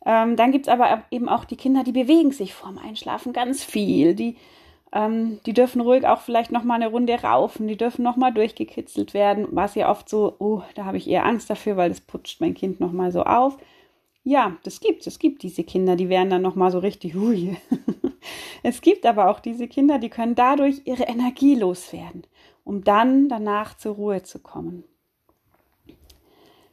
Ähm, 0.05 0.35
dann 0.35 0.51
gibt 0.51 0.67
es 0.67 0.73
aber 0.73 1.03
eben 1.11 1.29
auch 1.29 1.45
die 1.45 1.57
Kinder, 1.57 1.83
die 1.83 1.91
bewegen 1.91 2.31
sich 2.31 2.53
vorm 2.53 2.77
Einschlafen 2.77 3.33
ganz 3.33 3.63
viel. 3.63 4.15
Die, 4.15 4.35
ähm, 4.93 5.39
die 5.45 5.53
dürfen 5.53 5.81
ruhig 5.81 6.07
auch 6.07 6.21
vielleicht 6.21 6.51
noch 6.51 6.63
mal 6.63 6.75
eine 6.75 6.87
Runde 6.87 7.21
raufen, 7.21 7.67
die 7.67 7.77
dürfen 7.77 8.03
noch 8.03 8.15
mal 8.15 8.31
durchgekitzelt 8.31 9.13
werden, 9.13 9.47
was 9.51 9.75
ja 9.75 9.89
oft 9.89 10.09
so, 10.09 10.35
oh, 10.39 10.63
da 10.75 10.85
habe 10.85 10.97
ich 10.97 11.09
eher 11.09 11.25
Angst 11.25 11.49
dafür, 11.49 11.77
weil 11.77 11.89
das 11.89 12.01
putscht 12.01 12.41
mein 12.41 12.53
Kind 12.53 12.79
noch 12.79 12.91
mal 12.91 13.11
so 13.11 13.23
auf. 13.23 13.57
Ja, 14.23 14.57
das 14.63 14.79
gibt 14.79 15.07
es. 15.07 15.17
gibt 15.17 15.41
diese 15.41 15.63
Kinder, 15.63 15.95
die 15.95 16.09
werden 16.09 16.29
dann 16.29 16.43
noch 16.43 16.55
mal 16.55 16.71
so 16.71 16.79
richtig, 16.79 17.15
hui. 17.15 17.57
es 18.63 18.81
gibt 18.81 19.05
aber 19.05 19.29
auch 19.29 19.39
diese 19.39 19.67
Kinder, 19.67 19.97
die 19.97 20.09
können 20.09 20.35
dadurch 20.35 20.81
ihre 20.85 21.03
Energie 21.03 21.55
loswerden, 21.55 22.27
um 22.63 22.83
dann 22.83 23.29
danach 23.29 23.75
zur 23.75 23.95
Ruhe 23.95 24.21
zu 24.21 24.39
kommen. 24.39 24.83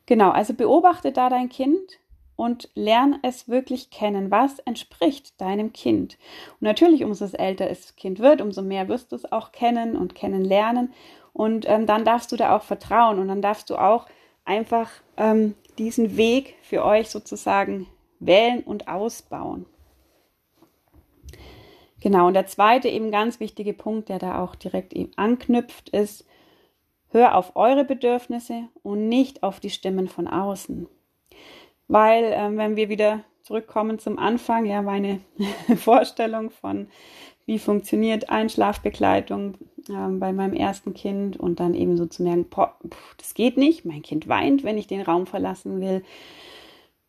Genau, 0.04 0.30
also 0.30 0.54
beobachte 0.54 1.12
da 1.12 1.30
dein 1.30 1.48
Kind 1.48 2.00
und 2.36 2.70
lern 2.74 3.18
es 3.22 3.48
wirklich 3.48 3.90
kennen. 3.90 4.30
Was 4.30 4.58
entspricht 4.60 5.40
deinem 5.40 5.72
Kind? 5.72 6.18
Und 6.60 6.62
natürlich, 6.62 7.02
umso 7.02 7.24
älter 7.36 7.68
das 7.68 7.96
Kind 7.96 8.18
wird, 8.18 8.40
umso 8.40 8.62
mehr 8.62 8.88
wirst 8.88 9.12
du 9.12 9.16
es 9.16 9.30
auch 9.32 9.52
kennen 9.52 9.96
und 9.96 10.14
kennenlernen. 10.14 10.92
Und 11.32 11.68
ähm, 11.68 11.86
dann 11.86 12.04
darfst 12.04 12.30
du 12.30 12.36
da 12.36 12.56
auch 12.56 12.62
vertrauen 12.62 13.18
und 13.18 13.28
dann 13.28 13.42
darfst 13.42 13.70
du 13.70 13.76
auch 13.76 14.06
einfach 14.44 14.90
ähm, 15.16 15.54
diesen 15.78 16.16
Weg 16.16 16.56
für 16.62 16.84
euch 16.84 17.08
sozusagen 17.08 17.86
wählen 18.20 18.62
und 18.62 18.88
ausbauen. 18.88 19.66
Genau, 22.00 22.28
und 22.28 22.34
der 22.34 22.46
zweite 22.46 22.88
eben 22.88 23.10
ganz 23.10 23.40
wichtige 23.40 23.72
Punkt, 23.72 24.08
der 24.08 24.18
da 24.18 24.42
auch 24.42 24.54
direkt 24.54 24.92
eben 24.92 25.10
anknüpft, 25.16 25.88
ist, 25.88 26.24
hör 27.10 27.36
auf 27.36 27.56
eure 27.56 27.84
Bedürfnisse 27.84 28.68
und 28.82 29.08
nicht 29.08 29.42
auf 29.42 29.58
die 29.60 29.70
Stimmen 29.70 30.08
von 30.08 30.28
außen. 30.28 30.88
Weil, 31.88 32.32
ähm, 32.34 32.56
wenn 32.56 32.76
wir 32.76 32.88
wieder 32.88 33.24
zurückkommen 33.42 33.98
zum 33.98 34.18
Anfang, 34.18 34.66
ja, 34.66 34.82
meine 34.82 35.20
Vorstellung 35.76 36.50
von, 36.50 36.88
wie 37.46 37.58
funktioniert 37.58 38.28
Einschlafbegleitung 38.28 39.56
ähm, 39.88 40.20
bei 40.20 40.32
meinem 40.32 40.54
ersten 40.54 40.94
Kind 40.94 41.38
und 41.38 41.60
dann 41.60 41.74
eben 41.74 41.96
so 41.96 42.06
zu 42.06 42.22
merken, 42.22 42.46
boah, 42.48 42.74
das 43.16 43.34
geht 43.34 43.56
nicht, 43.56 43.84
mein 43.84 44.02
Kind 44.02 44.28
weint, 44.28 44.64
wenn 44.64 44.78
ich 44.78 44.86
den 44.86 45.02
Raum 45.02 45.26
verlassen 45.26 45.80
will. 45.80 46.02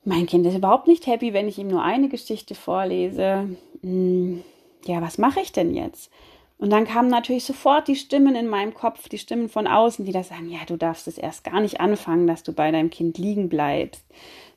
Mein 0.05 0.25
Kind 0.25 0.45
ist 0.45 0.55
überhaupt 0.55 0.87
nicht 0.87 1.07
happy, 1.07 1.33
wenn 1.33 1.47
ich 1.47 1.59
ihm 1.59 1.67
nur 1.67 1.83
eine 1.83 2.09
Geschichte 2.09 2.55
vorlese. 2.55 3.49
Hm, 3.81 4.43
ja, 4.85 5.01
was 5.01 5.17
mache 5.17 5.41
ich 5.41 5.51
denn 5.51 5.75
jetzt? 5.75 6.11
Und 6.57 6.71
dann 6.71 6.85
kamen 6.85 7.09
natürlich 7.09 7.45
sofort 7.45 7.87
die 7.87 7.95
Stimmen 7.95 8.35
in 8.35 8.47
meinem 8.47 8.73
Kopf, 8.73 9.07
die 9.07 9.17
Stimmen 9.17 9.47
von 9.47 9.65
außen, 9.65 10.05
die 10.05 10.11
da 10.11 10.23
sagen, 10.23 10.49
ja, 10.49 10.59
du 10.67 10.75
darfst 10.75 11.07
es 11.07 11.17
erst 11.17 11.45
gar 11.45 11.61
nicht 11.61 11.79
anfangen, 11.79 12.27
dass 12.27 12.43
du 12.43 12.51
bei 12.51 12.69
deinem 12.69 12.89
Kind 12.89 13.17
liegen 13.17 13.47
bleibst, 13.47 14.03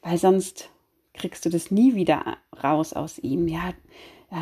weil 0.02 0.18
sonst 0.18 0.68
kriegst 1.14 1.44
du 1.44 1.48
das 1.48 1.70
nie 1.70 1.94
wieder 1.94 2.36
raus 2.62 2.92
aus 2.92 3.18
ihm. 3.18 3.46
Ja, 3.46 3.72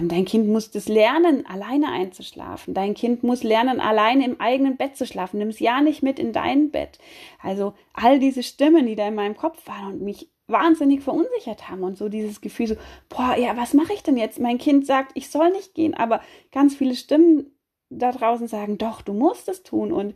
dein 0.03 0.25
Kind 0.25 0.49
muss 0.49 0.71
das 0.71 0.89
lernen, 0.89 1.47
alleine 1.47 1.91
einzuschlafen. 1.91 2.75
Dein 2.75 2.95
Kind 2.95 3.25
muss 3.25 3.43
lernen, 3.43 3.81
alleine 3.81 4.25
im 4.25 4.41
eigenen 4.41 4.77
Bett 4.77 4.97
zu 4.97 5.05
schlafen. 5.05 5.39
Nimm 5.39 5.49
es 5.49 5.59
ja 5.59 5.81
nicht 5.81 6.03
mit 6.03 6.19
in 6.19 6.33
dein 6.33 6.71
Bett. 6.71 6.99
Also 7.43 7.75
all 7.93 8.21
diese 8.21 8.43
Stimmen, 8.43 8.87
die 8.87 8.95
da 8.95 9.09
in 9.09 9.17
meinem 9.17 9.37
Kopf 9.37 9.67
waren 9.67 9.95
und 9.95 10.03
mich 10.03 10.31
wahnsinnig 10.47 11.03
verunsichert 11.03 11.69
haben 11.69 11.83
und 11.83 11.97
so 11.97 12.09
dieses 12.09 12.41
Gefühl 12.41 12.69
so, 12.69 12.77
boah, 13.09 13.37
ja, 13.37 13.57
was 13.57 13.75
mache 13.75 13.93
ich 13.93 14.03
denn 14.03 14.17
jetzt? 14.17 14.41
Mein 14.41 14.59
Kind 14.59 14.87
sagt, 14.87 15.13
ich 15.15 15.31
soll 15.31 15.51
nicht 15.51 15.75
gehen, 15.75 15.95
aber 15.95 16.21
ganz 16.53 16.77
viele 16.77 16.95
Stimmen 16.95 17.53
da 17.89 18.13
draußen 18.13 18.49
sagen, 18.49 18.79
doch, 18.79 19.03
du 19.03 19.13
musst 19.13 19.49
es 19.49 19.63
tun 19.63 19.93
und 19.93 20.15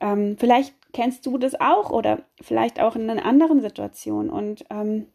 ähm, 0.00 0.36
vielleicht 0.38 0.74
kennst 0.92 1.26
du 1.26 1.38
das 1.38 1.60
auch 1.60 1.90
oder 1.90 2.22
vielleicht 2.40 2.80
auch 2.80 2.96
in 2.96 3.08
einer 3.08 3.24
anderen 3.24 3.60
Situation 3.60 4.30
und 4.30 4.64
ähm, 4.70 5.06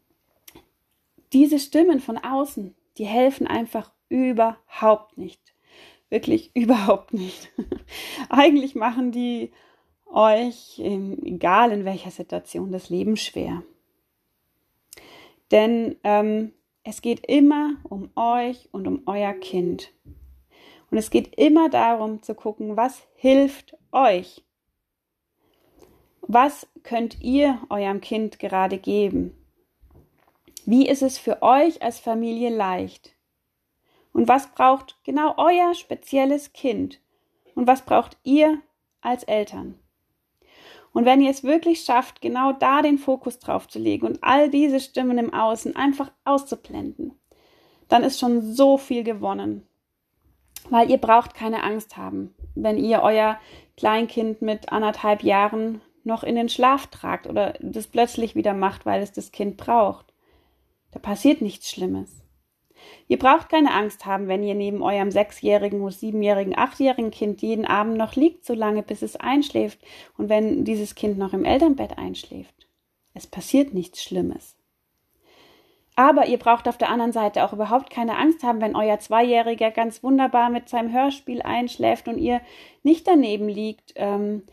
diese 1.32 1.58
Stimmen 1.58 2.00
von 2.00 2.18
außen, 2.18 2.74
die 2.98 3.06
helfen 3.06 3.46
einfach 3.46 3.92
überhaupt 4.08 5.18
nicht. 5.18 5.40
Wirklich 6.10 6.50
überhaupt 6.54 7.12
nicht. 7.14 7.50
Eigentlich 8.28 8.74
machen 8.74 9.12
die 9.12 9.50
euch, 10.06 10.78
egal 10.78 11.72
in 11.72 11.84
welcher 11.84 12.10
Situation, 12.10 12.70
das 12.70 12.90
Leben 12.90 13.16
schwer. 13.16 13.62
Denn 15.50 15.96
ähm, 16.04 16.52
es 16.84 17.00
geht 17.00 17.26
immer 17.26 17.76
um 17.84 18.10
euch 18.16 18.68
und 18.72 18.86
um 18.86 19.02
euer 19.06 19.32
Kind. 19.32 19.92
Und 20.90 20.98
es 20.98 21.10
geht 21.10 21.34
immer 21.36 21.70
darum 21.70 22.22
zu 22.22 22.34
gucken, 22.34 22.76
was 22.76 23.06
hilft 23.14 23.76
euch? 23.92 24.44
Was 26.20 26.66
könnt 26.82 27.20
ihr 27.20 27.60
eurem 27.70 28.00
Kind 28.00 28.38
gerade 28.38 28.78
geben? 28.78 29.34
Wie 30.64 30.88
ist 30.88 31.02
es 31.02 31.18
für 31.18 31.42
euch 31.42 31.82
als 31.82 31.98
Familie 31.98 32.50
leicht? 32.50 33.16
Und 34.12 34.28
was 34.28 34.46
braucht 34.52 34.96
genau 35.02 35.34
euer 35.36 35.74
spezielles 35.74 36.52
Kind? 36.52 37.00
Und 37.56 37.66
was 37.66 37.82
braucht 37.82 38.16
ihr 38.22 38.60
als 39.00 39.24
Eltern? 39.24 39.74
Und 40.92 41.04
wenn 41.04 41.20
ihr 41.20 41.30
es 41.30 41.42
wirklich 41.42 41.80
schafft, 41.80 42.20
genau 42.20 42.52
da 42.52 42.80
den 42.82 42.98
Fokus 42.98 43.40
drauf 43.40 43.66
zu 43.66 43.80
legen 43.80 44.06
und 44.06 44.22
all 44.22 44.50
diese 44.50 44.78
Stimmen 44.78 45.18
im 45.18 45.34
Außen 45.34 45.74
einfach 45.74 46.12
auszublenden, 46.24 47.18
dann 47.88 48.04
ist 48.04 48.20
schon 48.20 48.42
so 48.42 48.78
viel 48.78 49.02
gewonnen. 49.02 49.66
Weil 50.70 50.90
ihr 50.90 50.98
braucht 50.98 51.34
keine 51.34 51.64
Angst 51.64 51.96
haben, 51.96 52.34
wenn 52.54 52.78
ihr 52.78 53.02
euer 53.02 53.40
Kleinkind 53.76 54.42
mit 54.42 54.70
anderthalb 54.70 55.24
Jahren 55.24 55.80
noch 56.04 56.22
in 56.22 56.36
den 56.36 56.48
Schlaf 56.48 56.86
tragt 56.86 57.26
oder 57.26 57.54
das 57.60 57.88
plötzlich 57.88 58.36
wieder 58.36 58.54
macht, 58.54 58.86
weil 58.86 59.02
es 59.02 59.12
das 59.12 59.32
Kind 59.32 59.56
braucht. 59.56 60.11
Da 60.92 60.98
passiert 60.98 61.42
nichts 61.42 61.70
Schlimmes. 61.70 62.22
Ihr 63.08 63.18
braucht 63.18 63.48
keine 63.48 63.72
Angst 63.74 64.06
haben, 64.06 64.28
wenn 64.28 64.42
ihr 64.42 64.54
neben 64.54 64.82
eurem 64.82 65.10
sechsjährigen, 65.10 65.88
siebenjährigen, 65.90 66.56
achtjährigen 66.56 67.10
Kind 67.10 67.42
jeden 67.42 67.64
Abend 67.64 67.96
noch 67.96 68.14
liegt, 68.14 68.44
so 68.44 68.54
lange 68.54 68.82
bis 68.82 69.02
es 69.02 69.16
einschläft 69.16 69.80
und 70.16 70.28
wenn 70.28 70.64
dieses 70.64 70.94
Kind 70.94 71.18
noch 71.18 71.32
im 71.32 71.44
Elternbett 71.44 71.98
einschläft. 71.98 72.54
Es 73.14 73.26
passiert 73.26 73.74
nichts 73.74 74.02
Schlimmes. 74.02 74.56
Aber 75.94 76.26
ihr 76.26 76.38
braucht 76.38 76.68
auf 76.68 76.78
der 76.78 76.88
anderen 76.88 77.12
Seite 77.12 77.44
auch 77.44 77.52
überhaupt 77.52 77.90
keine 77.90 78.16
Angst 78.16 78.42
haben, 78.42 78.62
wenn 78.62 78.74
euer 78.74 78.98
Zweijähriger 78.98 79.70
ganz 79.70 80.02
wunderbar 80.02 80.48
mit 80.48 80.68
seinem 80.68 80.90
Hörspiel 80.90 81.42
einschläft 81.42 82.08
und 82.08 82.16
ihr 82.16 82.40
nicht 82.82 83.06
daneben 83.06 83.48
liegt. 83.48 83.92
Ähm, 83.96 84.44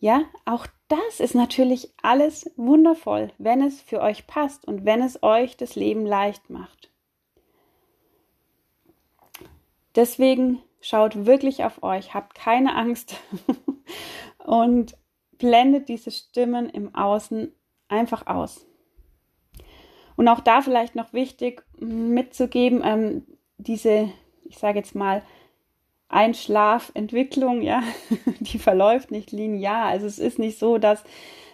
ja, 0.00 0.22
auch 0.44 0.66
das 0.88 1.20
ist 1.20 1.34
natürlich 1.34 1.92
alles 2.02 2.50
wundervoll, 2.56 3.32
wenn 3.38 3.62
es 3.62 3.80
für 3.80 4.00
euch 4.00 4.26
passt 4.26 4.66
und 4.66 4.84
wenn 4.84 5.02
es 5.02 5.22
euch 5.22 5.56
das 5.56 5.74
Leben 5.74 6.06
leicht 6.06 6.50
macht. 6.50 6.90
Deswegen 9.94 10.62
schaut 10.80 11.26
wirklich 11.26 11.64
auf 11.64 11.82
euch, 11.82 12.14
habt 12.14 12.34
keine 12.34 12.76
Angst 12.76 13.16
und 14.44 14.96
blendet 15.38 15.88
diese 15.88 16.10
Stimmen 16.10 16.70
im 16.70 16.94
Außen 16.94 17.52
einfach 17.88 18.26
aus. 18.26 18.66
Und 20.16 20.28
auch 20.28 20.40
da 20.40 20.62
vielleicht 20.62 20.94
noch 20.94 21.12
wichtig 21.12 21.64
mitzugeben, 21.78 22.82
ähm, 22.84 23.26
diese, 23.56 24.12
ich 24.44 24.58
sage 24.58 24.78
jetzt 24.78 24.94
mal, 24.94 25.22
Einschlafentwicklung, 26.08 27.62
ja, 27.62 27.82
die 28.40 28.58
verläuft 28.58 29.10
nicht 29.10 29.32
linear. 29.32 29.86
Also 29.86 30.06
es 30.06 30.18
ist 30.18 30.38
nicht 30.38 30.58
so, 30.58 30.78
dass 30.78 31.04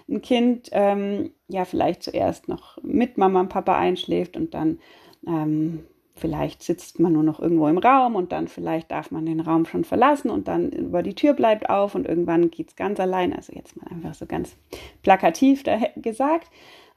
ein 0.09 0.23
Kind 0.23 0.69
ähm, 0.73 1.33
ja 1.49 1.65
vielleicht 1.65 2.03
zuerst 2.03 2.49
noch 2.49 2.79
mit 2.83 3.19
Mama 3.19 3.41
und 3.41 3.49
Papa 3.49 3.77
einschläft 3.77 4.37
und 4.37 4.55
dann 4.55 4.79
ähm, 5.27 5.85
Vielleicht 6.17 6.63
sitzt 6.63 7.01
man 7.01 7.13
nur 7.13 7.25
noch 7.25 7.41
irgendwo 7.41 7.67
im 7.67 7.79
Raum 7.79 8.15
und 8.15 8.31
dann 8.31 8.47
vielleicht 8.47 8.93
darf 8.93 9.11
man 9.11 9.27
den 9.27 9.41
Raum 9.41 9.67
schon 9.67 9.83
verlassen 9.83 10.31
und 10.31 10.47
dann 10.47 10.71
über 10.71 11.03
die 11.03 11.17
Tür 11.17 11.33
bleibt 11.33 11.69
auf 11.69 11.97
und 11.97 12.07
irgendwann 12.07 12.53
geht 12.53 12.69
es 12.69 12.77
ganz 12.77 13.01
allein. 13.01 13.33
Also 13.35 13.53
jetzt 13.53 13.77
mal 13.77 13.91
einfach 13.91 14.15
so 14.15 14.25
ganz 14.25 14.57
plakativ 15.03 15.65
gesagt. 15.97 16.51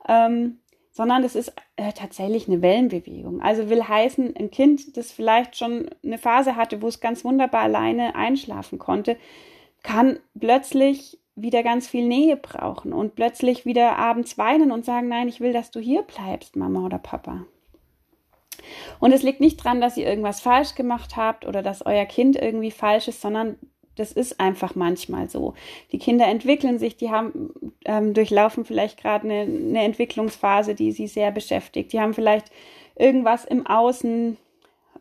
Ähm, 0.08 0.60
sondern 0.98 1.22
das 1.22 1.36
ist 1.36 1.54
äh, 1.76 1.94
tatsächlich 1.94 2.48
eine 2.48 2.64
Wellenbewegung. 2.64 3.40
Also 3.40 3.70
will 3.70 3.88
heißen, 3.88 4.36
ein 4.36 4.50
Kind, 4.50 4.98
das 4.98 5.12
vielleicht 5.12 5.56
schon 5.56 5.92
eine 6.04 6.18
Phase 6.18 6.56
hatte, 6.56 6.82
wo 6.82 6.88
es 6.88 7.00
ganz 7.00 7.24
wunderbar 7.24 7.62
alleine 7.62 8.16
einschlafen 8.16 8.80
konnte, 8.80 9.16
kann 9.84 10.18
plötzlich 10.40 11.20
wieder 11.36 11.62
ganz 11.62 11.88
viel 11.88 12.08
Nähe 12.08 12.36
brauchen 12.36 12.94
und 12.94 13.14
plötzlich 13.14 13.64
wieder 13.64 13.98
abends 14.00 14.40
weinen 14.40 14.72
und 14.72 14.86
sagen, 14.86 15.08
nein, 15.08 15.28
ich 15.28 15.40
will, 15.40 15.54
dass 15.54 15.70
du 15.70 15.80
hier 15.80 16.02
bleibst, 16.02 16.56
Mama 16.56 16.84
oder 16.84 16.98
Papa. 16.98 17.46
Und 19.00 19.12
es 19.12 19.22
liegt 19.22 19.40
nicht 19.40 19.64
dran, 19.64 19.80
dass 19.80 19.98
ihr 19.98 20.08
irgendwas 20.08 20.42
falsch 20.42 20.74
gemacht 20.74 21.16
habt 21.16 21.46
oder 21.46 21.62
dass 21.62 21.86
euer 21.86 22.06
Kind 22.06 22.38
irgendwie 22.38 22.72
falsch 22.72 23.08
ist, 23.08 23.22
sondern 23.22 23.60
das 24.00 24.12
ist 24.12 24.40
einfach 24.40 24.76
manchmal 24.76 25.30
so. 25.30 25.54
Die 25.92 26.00
Kinder 26.00 26.28
entwickeln 26.28 26.80
sich, 26.80 26.98
die 26.98 27.10
haben 27.10 27.52
ähm, 27.86 28.14
durchlaufen 28.14 28.66
vielleicht 28.66 29.02
gerade 29.02 29.26
eine, 29.26 29.42
eine 29.42 29.84
Entwicklungsphase, 29.84 30.76
die 30.76 30.92
sie 30.92 31.08
sehr 31.08 31.32
beschäftigt. 31.32 31.94
Die 31.94 32.00
haben 32.00 32.14
vielleicht 32.14 32.52
irgendwas 32.96 33.46
im 33.46 33.66
Außen 33.68 34.38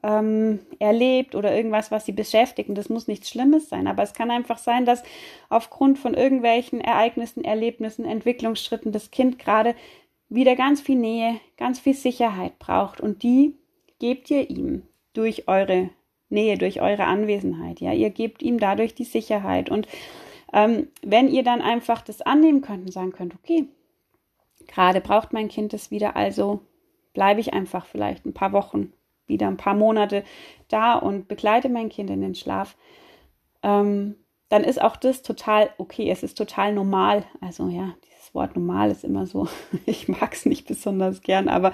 ähm, 0.02 0.60
erlebt 0.78 1.34
oder 1.34 1.54
irgendwas, 1.54 1.90
was 1.90 2.06
sie 2.06 2.12
beschäftigt. 2.12 2.68
Und 2.68 2.76
das 2.76 2.88
muss 2.88 3.08
nichts 3.08 3.28
Schlimmes 3.28 3.68
sein, 3.68 3.86
aber 3.86 4.02
es 4.02 4.14
kann 4.14 4.30
einfach 4.30 4.58
sein, 4.58 4.86
dass 4.86 5.02
aufgrund 5.48 5.98
von 5.98 6.14
irgendwelchen 6.14 6.80
Ereignissen, 6.80 7.44
Erlebnissen, 7.44 8.04
Entwicklungsschritten 8.04 8.92
das 8.92 9.10
Kind 9.10 9.38
gerade 9.38 9.74
wieder 10.28 10.56
ganz 10.56 10.80
viel 10.80 10.96
Nähe, 10.96 11.40
ganz 11.56 11.78
viel 11.78 11.94
Sicherheit 11.94 12.58
braucht 12.58 13.00
und 13.00 13.22
die 13.22 13.56
gebt 13.98 14.30
ihr 14.30 14.50
ihm 14.50 14.82
durch 15.12 15.48
eure 15.48 15.90
Nähe, 16.28 16.58
durch 16.58 16.80
eure 16.80 17.04
Anwesenheit. 17.04 17.80
Ja, 17.80 17.92
ihr 17.92 18.10
gebt 18.10 18.42
ihm 18.42 18.58
dadurch 18.58 18.94
die 18.94 19.04
Sicherheit. 19.04 19.70
Und 19.70 19.86
ähm, 20.52 20.88
wenn 21.02 21.28
ihr 21.28 21.42
dann 21.42 21.62
einfach 21.62 22.02
das 22.02 22.22
annehmen 22.22 22.62
könnt 22.62 22.86
und 22.86 22.92
sagen 22.92 23.12
könnt, 23.12 23.34
okay, 23.34 23.68
gerade 24.66 25.00
braucht 25.00 25.32
mein 25.32 25.48
Kind 25.48 25.74
es 25.74 25.90
wieder, 25.90 26.16
also 26.16 26.60
bleibe 27.14 27.40
ich 27.40 27.54
einfach 27.54 27.86
vielleicht 27.86 28.26
ein 28.26 28.34
paar 28.34 28.52
Wochen, 28.52 28.92
wieder 29.26 29.48
ein 29.48 29.56
paar 29.56 29.74
Monate 29.74 30.24
da 30.68 30.94
und 30.94 31.28
begleite 31.28 31.68
mein 31.68 31.88
Kind 31.88 32.10
in 32.10 32.20
den 32.20 32.34
Schlaf, 32.34 32.76
ähm, 33.62 34.16
dann 34.48 34.62
ist 34.62 34.80
auch 34.80 34.96
das 34.96 35.22
total 35.22 35.70
okay. 35.78 36.08
Es 36.10 36.22
ist 36.22 36.38
total 36.38 36.72
normal. 36.72 37.24
Also 37.40 37.68
ja, 37.68 37.94
dieses 38.04 38.32
Wort 38.34 38.54
normal 38.54 38.90
ist 38.90 39.02
immer 39.02 39.26
so, 39.26 39.48
ich 39.86 40.08
mag 40.08 40.32
es 40.34 40.46
nicht 40.46 40.66
besonders 40.68 41.22
gern, 41.22 41.48
aber 41.48 41.72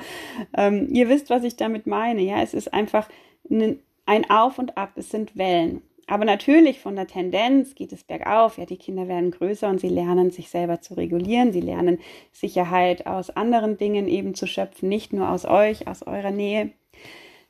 ähm, 0.57 0.89
ihr 0.91 1.09
wisst, 1.09 1.29
was 1.29 1.45
ich 1.45 1.57
damit 1.57 1.87
meine. 1.87 2.23
Ja, 2.23 2.41
es 2.41 2.55
ist 2.55 2.73
einfach 2.73 3.09
ein 3.51 3.81
ein 4.07 4.29
Auf 4.31 4.59
und 4.59 4.77
Ab, 4.77 4.93
es 4.97 5.11
sind 5.11 5.37
Wellen. 5.37 5.83
Aber 6.07 6.25
natürlich 6.25 6.81
von 6.81 6.97
der 6.97 7.07
Tendenz 7.07 7.75
geht 7.75 7.93
es 7.93 8.05
bergauf. 8.05 8.59
Ja, 8.59 8.67
die 8.67 8.77
Kinder 8.77 9.09
werden 9.09 9.31
größer 9.31 9.69
und 9.69 9.81
sie 9.81 9.89
lernen, 9.89 10.31
sich 10.31 10.51
selber 10.51 10.81
zu 10.81 10.95
regulieren. 10.95 11.53
Sie 11.53 11.61
lernen 11.61 11.99
Sicherheit 12.33 13.07
aus 13.07 13.31
anderen 13.31 13.79
Dingen 13.79 14.09
eben 14.09 14.35
zu 14.35 14.47
schöpfen, 14.47 14.89
nicht 14.89 15.13
nur 15.13 15.31
aus 15.31 15.45
euch, 15.45 15.87
aus 15.87 16.03
eurer 16.03 16.33
Nähe. 16.33 16.73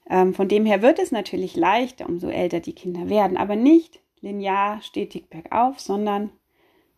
Ähm, 0.09 0.35
von 0.35 0.49
dem 0.49 0.67
her 0.67 0.83
wird 0.83 0.99
es 0.99 1.13
natürlich 1.13 1.57
leichter, 1.57 2.09
umso 2.09 2.29
älter 2.29 2.61
die 2.61 2.75
Kinder 2.75 3.09
werden, 3.09 3.37
aber 3.37 3.57
nicht 3.57 4.01
linear 4.21 4.81
stetig 4.83 5.29
bergauf, 5.29 5.81
sondern 5.81 6.31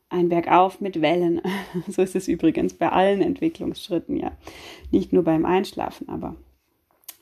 ein 0.08 0.28
Bergauf 0.28 0.80
mit 0.80 1.00
Wellen. 1.00 1.40
so 1.88 2.02
ist 2.02 2.16
es 2.16 2.28
übrigens 2.28 2.74
bei 2.74 2.90
allen 2.90 3.22
Entwicklungsschritten, 3.22 4.16
ja. 4.16 4.32
Nicht 4.90 5.12
nur 5.12 5.24
beim 5.24 5.44
Einschlafen, 5.44 6.08
aber 6.08 6.36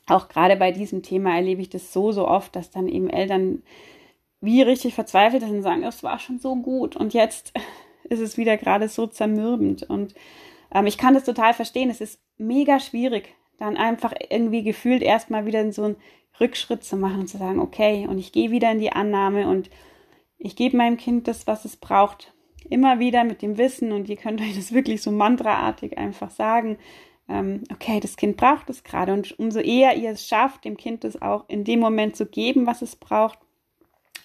auch 0.07 0.27
gerade 0.27 0.55
bei 0.55 0.71
diesem 0.71 1.01
Thema 1.01 1.35
erlebe 1.35 1.61
ich 1.61 1.69
das 1.69 1.93
so, 1.93 2.11
so 2.11 2.27
oft, 2.27 2.55
dass 2.55 2.71
dann 2.71 2.87
eben 2.87 3.09
Eltern 3.09 3.63
wie 4.41 4.61
richtig 4.61 4.93
verzweifelt 4.93 5.41
sind 5.41 5.55
und 5.55 5.63
sagen, 5.63 5.83
es 5.83 6.03
war 6.03 6.19
schon 6.19 6.39
so 6.39 6.55
gut 6.55 6.95
und 6.95 7.13
jetzt 7.13 7.53
ist 8.03 8.19
es 8.19 8.37
wieder 8.37 8.57
gerade 8.57 8.89
so 8.89 9.07
zermürbend. 9.07 9.83
Und 9.83 10.13
ähm, 10.73 10.85
ich 10.85 10.97
kann 10.97 11.13
das 11.13 11.23
total 11.23 11.53
verstehen. 11.53 11.89
Es 11.89 12.01
ist 12.01 12.19
mega 12.37 12.79
schwierig, 12.79 13.33
dann 13.57 13.77
einfach 13.77 14.13
irgendwie 14.29 14.63
gefühlt 14.63 15.01
erstmal 15.01 15.45
wieder 15.45 15.61
in 15.61 15.71
so 15.71 15.83
einen 15.83 15.95
Rückschritt 16.39 16.83
zu 16.83 16.97
machen 16.97 17.21
und 17.21 17.27
zu 17.27 17.37
sagen, 17.37 17.59
okay, 17.59 18.07
und 18.09 18.17
ich 18.17 18.31
gehe 18.31 18.51
wieder 18.51 18.71
in 18.71 18.79
die 18.79 18.91
Annahme 18.91 19.47
und 19.47 19.69
ich 20.37 20.57
gebe 20.57 20.75
meinem 20.75 20.97
Kind 20.97 21.27
das, 21.29 21.47
was 21.47 21.63
es 21.63 21.77
braucht. 21.77 22.33
Immer 22.69 22.99
wieder 22.99 23.23
mit 23.23 23.41
dem 23.41 23.57
Wissen 23.57 23.93
und 23.93 24.09
ihr 24.09 24.17
könnt 24.17 24.41
euch 24.41 24.55
das 24.55 24.73
wirklich 24.73 25.01
so 25.01 25.11
mantraartig 25.11 25.97
einfach 25.97 26.31
sagen 26.31 26.77
ähm, 27.29 27.63
okay, 27.71 27.99
das 27.99 28.17
Kind 28.17 28.37
braucht 28.37 28.69
es 28.69 28.83
gerade. 28.83 29.13
Und 29.13 29.37
umso 29.39 29.59
eher 29.59 29.95
ihr 29.95 30.11
es 30.11 30.27
schafft, 30.27 30.65
dem 30.65 30.77
Kind 30.77 31.03
das 31.03 31.21
auch 31.21 31.47
in 31.47 31.63
dem 31.63 31.79
Moment 31.79 32.15
zu 32.15 32.25
geben, 32.25 32.67
was 32.67 32.81
es 32.81 32.95
braucht, 32.95 33.39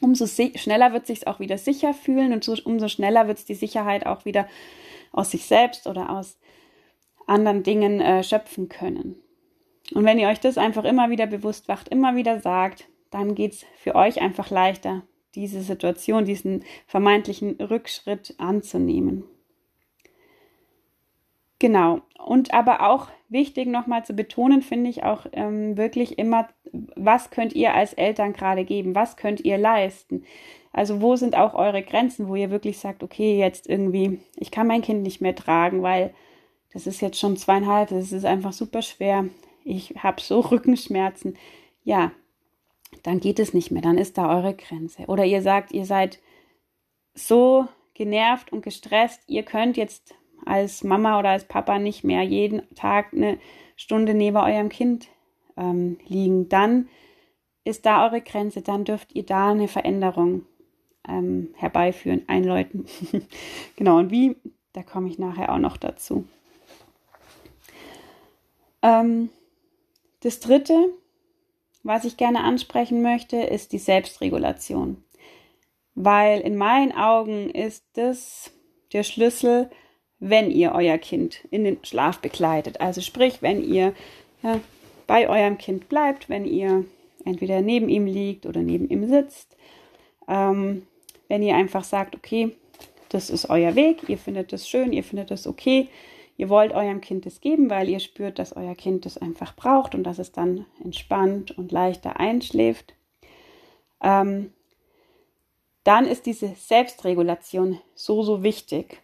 umso 0.00 0.26
schneller 0.26 0.92
wird 0.92 1.02
es 1.02 1.08
sich 1.08 1.26
auch 1.26 1.40
wieder 1.40 1.58
sicher 1.58 1.94
fühlen 1.94 2.32
und 2.32 2.44
so, 2.44 2.54
umso 2.64 2.88
schneller 2.88 3.26
wird 3.26 3.38
es 3.38 3.44
die 3.44 3.54
Sicherheit 3.54 4.06
auch 4.06 4.24
wieder 4.24 4.48
aus 5.12 5.30
sich 5.30 5.46
selbst 5.46 5.86
oder 5.86 6.10
aus 6.10 6.38
anderen 7.26 7.62
Dingen 7.62 8.00
äh, 8.00 8.22
schöpfen 8.22 8.68
können. 8.68 9.16
Und 9.94 10.04
wenn 10.04 10.18
ihr 10.18 10.28
euch 10.28 10.40
das 10.40 10.58
einfach 10.58 10.84
immer 10.84 11.10
wieder 11.10 11.26
bewusst 11.26 11.68
macht, 11.68 11.88
immer 11.88 12.14
wieder 12.16 12.40
sagt, 12.40 12.88
dann 13.10 13.34
geht 13.34 13.52
es 13.52 13.66
für 13.76 13.94
euch 13.94 14.20
einfach 14.20 14.50
leichter, 14.50 15.02
diese 15.34 15.62
Situation, 15.62 16.24
diesen 16.24 16.64
vermeintlichen 16.86 17.56
Rückschritt 17.60 18.34
anzunehmen. 18.38 19.24
Genau. 21.58 22.00
Und 22.24 22.52
aber 22.54 22.88
auch 22.88 23.08
wichtig 23.28 23.66
nochmal 23.66 24.04
zu 24.04 24.14
betonen, 24.14 24.62
finde 24.62 24.90
ich 24.90 25.02
auch 25.02 25.26
ähm, 25.32 25.76
wirklich 25.76 26.18
immer, 26.18 26.48
was 26.72 27.30
könnt 27.30 27.52
ihr 27.54 27.74
als 27.74 27.92
Eltern 27.92 28.32
gerade 28.32 28.64
geben? 28.64 28.94
Was 28.94 29.16
könnt 29.16 29.40
ihr 29.40 29.58
leisten? 29.58 30.24
Also 30.72 31.00
wo 31.00 31.16
sind 31.16 31.36
auch 31.36 31.54
eure 31.54 31.82
Grenzen, 31.82 32.28
wo 32.28 32.36
ihr 32.36 32.50
wirklich 32.50 32.78
sagt, 32.78 33.02
okay, 33.02 33.38
jetzt 33.38 33.68
irgendwie, 33.68 34.20
ich 34.36 34.50
kann 34.50 34.66
mein 34.66 34.82
Kind 34.82 35.02
nicht 35.02 35.20
mehr 35.20 35.34
tragen, 35.34 35.82
weil 35.82 36.14
das 36.72 36.86
ist 36.86 37.00
jetzt 37.00 37.18
schon 37.18 37.36
zweieinhalb, 37.36 37.88
das 37.88 38.12
ist 38.12 38.24
einfach 38.24 38.52
super 38.52 38.82
schwer. 38.82 39.26
Ich 39.64 39.94
habe 39.98 40.20
so 40.20 40.40
Rückenschmerzen. 40.50 41.36
Ja, 41.82 42.12
dann 43.02 43.20
geht 43.20 43.38
es 43.38 43.54
nicht 43.54 43.70
mehr, 43.70 43.82
dann 43.82 43.98
ist 43.98 44.18
da 44.18 44.34
eure 44.34 44.54
Grenze. 44.54 45.06
Oder 45.06 45.24
ihr 45.24 45.42
sagt, 45.42 45.72
ihr 45.72 45.84
seid 45.84 46.20
so 47.14 47.66
genervt 47.94 48.52
und 48.52 48.62
gestresst, 48.62 49.22
ihr 49.26 49.42
könnt 49.42 49.76
jetzt 49.76 50.14
als 50.48 50.82
Mama 50.82 51.18
oder 51.18 51.30
als 51.30 51.44
Papa 51.44 51.78
nicht 51.78 52.04
mehr 52.04 52.22
jeden 52.22 52.62
Tag 52.74 53.12
eine 53.12 53.38
Stunde 53.76 54.14
neben 54.14 54.36
eurem 54.36 54.68
Kind 54.68 55.08
ähm, 55.56 55.98
liegen, 56.06 56.48
dann 56.48 56.88
ist 57.64 57.84
da 57.84 58.06
eure 58.06 58.22
Grenze, 58.22 58.62
dann 58.62 58.84
dürft 58.84 59.14
ihr 59.14 59.24
da 59.24 59.50
eine 59.50 59.68
Veränderung 59.68 60.46
ähm, 61.06 61.50
herbeiführen, 61.54 62.22
einläuten. 62.26 62.86
genau, 63.76 63.98
und 63.98 64.10
wie, 64.10 64.36
da 64.72 64.82
komme 64.82 65.08
ich 65.08 65.18
nachher 65.18 65.52
auch 65.52 65.58
noch 65.58 65.76
dazu. 65.76 66.26
Ähm, 68.82 69.28
das 70.20 70.40
dritte, 70.40 70.74
was 71.82 72.04
ich 72.04 72.16
gerne 72.16 72.42
ansprechen 72.42 73.02
möchte, 73.02 73.36
ist 73.36 73.72
die 73.72 73.78
Selbstregulation. 73.78 75.02
Weil 75.94 76.40
in 76.40 76.56
meinen 76.56 76.92
Augen 76.92 77.50
ist 77.50 77.84
das 77.94 78.52
der 78.92 79.02
Schlüssel 79.02 79.68
wenn 80.20 80.50
ihr 80.50 80.72
euer 80.72 80.98
Kind 80.98 81.44
in 81.50 81.64
den 81.64 81.78
Schlaf 81.84 82.18
begleitet. 82.18 82.80
Also 82.80 83.00
sprich, 83.00 83.40
wenn 83.40 83.62
ihr 83.62 83.94
ja, 84.42 84.60
bei 85.06 85.28
eurem 85.28 85.58
Kind 85.58 85.88
bleibt, 85.88 86.28
wenn 86.28 86.44
ihr 86.44 86.84
entweder 87.24 87.60
neben 87.60 87.88
ihm 87.88 88.06
liegt 88.06 88.46
oder 88.46 88.60
neben 88.60 88.88
ihm 88.88 89.06
sitzt, 89.06 89.56
ähm, 90.28 90.86
wenn 91.28 91.42
ihr 91.42 91.54
einfach 91.54 91.84
sagt, 91.84 92.14
okay, 92.14 92.56
das 93.08 93.30
ist 93.30 93.48
euer 93.48 93.74
Weg, 93.74 94.08
ihr 94.08 94.18
findet 94.18 94.52
das 94.52 94.68
schön, 94.68 94.92
ihr 94.92 95.04
findet 95.04 95.30
das 95.30 95.46
okay, 95.46 95.88
ihr 96.36 96.48
wollt 96.48 96.72
eurem 96.72 97.00
Kind 97.00 97.26
das 97.26 97.40
geben, 97.40 97.70
weil 97.70 97.88
ihr 97.88 98.00
spürt, 98.00 98.38
dass 98.38 98.54
euer 98.54 98.74
Kind 98.74 99.06
das 99.06 99.18
einfach 99.18 99.54
braucht 99.56 99.94
und 99.94 100.04
dass 100.04 100.18
es 100.18 100.32
dann 100.32 100.66
entspannt 100.82 101.56
und 101.56 101.72
leichter 101.72 102.20
einschläft, 102.20 102.94
ähm, 104.02 104.52
dann 105.84 106.06
ist 106.06 106.26
diese 106.26 106.48
Selbstregulation 106.54 107.80
so, 107.94 108.22
so 108.22 108.42
wichtig. 108.42 109.00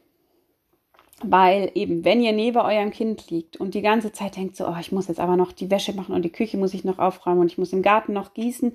Weil 1.23 1.71
eben, 1.75 2.05
wenn 2.05 2.21
ihr 2.21 2.33
neben 2.33 2.59
eurem 2.59 2.91
Kind 2.91 3.31
liegt 3.31 3.57
und 3.57 3.75
die 3.75 3.83
ganze 3.83 4.13
Zeit 4.13 4.37
denkt 4.37 4.57
so, 4.57 4.67
oh, 4.67 4.77
ich 4.81 4.93
muss 4.93 5.09
jetzt 5.09 5.21
aber 5.21 5.37
noch 5.37 5.53
die 5.53 5.71
Wäsche 5.71 5.93
machen 5.93 6.15
und 6.15 6.23
die 6.23 6.33
Küche 6.33 6.57
muss 6.57 6.75
ich 6.75 6.85
noch 6.85 6.99
aufräumen 6.99 7.41
und 7.41 7.47
ich 7.47 7.59
muss 7.59 7.73
im 7.73 7.83
Garten 7.83 8.13
noch 8.13 8.35
gießen 8.35 8.75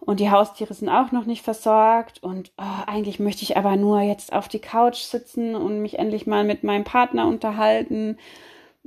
und 0.00 0.20
die 0.20 0.30
Haustiere 0.30 0.72
sind 0.72 0.88
auch 0.88 1.12
noch 1.12 1.26
nicht 1.26 1.42
versorgt 1.42 2.22
und 2.22 2.52
oh, 2.58 2.82
eigentlich 2.86 3.18
möchte 3.18 3.42
ich 3.42 3.56
aber 3.56 3.76
nur 3.76 4.00
jetzt 4.00 4.32
auf 4.32 4.48
die 4.48 4.60
Couch 4.60 4.98
sitzen 4.98 5.54
und 5.54 5.82
mich 5.82 5.98
endlich 5.98 6.26
mal 6.26 6.44
mit 6.44 6.62
meinem 6.62 6.84
Partner 6.84 7.26
unterhalten. 7.26 8.16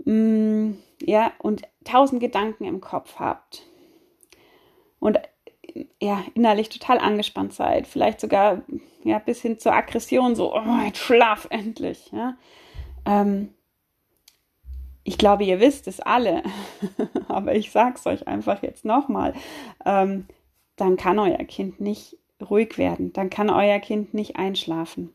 Mm, 0.06 0.72
ja, 1.02 1.32
und 1.40 1.64
tausend 1.84 2.22
Gedanken 2.22 2.64
im 2.64 2.80
Kopf 2.80 3.20
habt. 3.20 3.64
Und 5.00 5.20
ja, 6.00 6.24
innerlich 6.34 6.70
total 6.70 6.98
angespannt 6.98 7.54
seid, 7.54 7.88
vielleicht 7.88 8.20
sogar 8.20 8.62
ja, 9.04 9.20
bis 9.20 9.42
hin 9.42 9.60
zur 9.60 9.74
Aggression, 9.74 10.36
so, 10.36 10.56
oh, 10.56 10.86
jetzt 10.86 11.00
schlaf 11.00 11.48
endlich. 11.50 12.12
Ja. 12.12 12.36
Ähm, 13.06 13.50
ich 15.04 15.18
glaube, 15.18 15.44
ihr 15.44 15.60
wisst 15.60 15.88
es 15.88 16.00
alle, 16.00 16.44
aber 17.28 17.56
ich 17.56 17.72
sage 17.72 17.96
es 17.96 18.06
euch 18.06 18.28
einfach 18.28 18.62
jetzt 18.62 18.86
nochmal. 18.86 19.34
Ähm, 19.86 20.26
dann 20.76 20.98
kann 20.98 21.20
euer 21.20 21.44
Kind 21.46 21.80
nicht 21.80 22.18
ruhig 22.42 22.78
werden, 22.78 23.14
dann 23.14 23.30
kann 23.30 23.50
euer 23.50 23.80
Kind 23.80 24.14
nicht 24.14 24.36
einschlafen. 24.36 25.14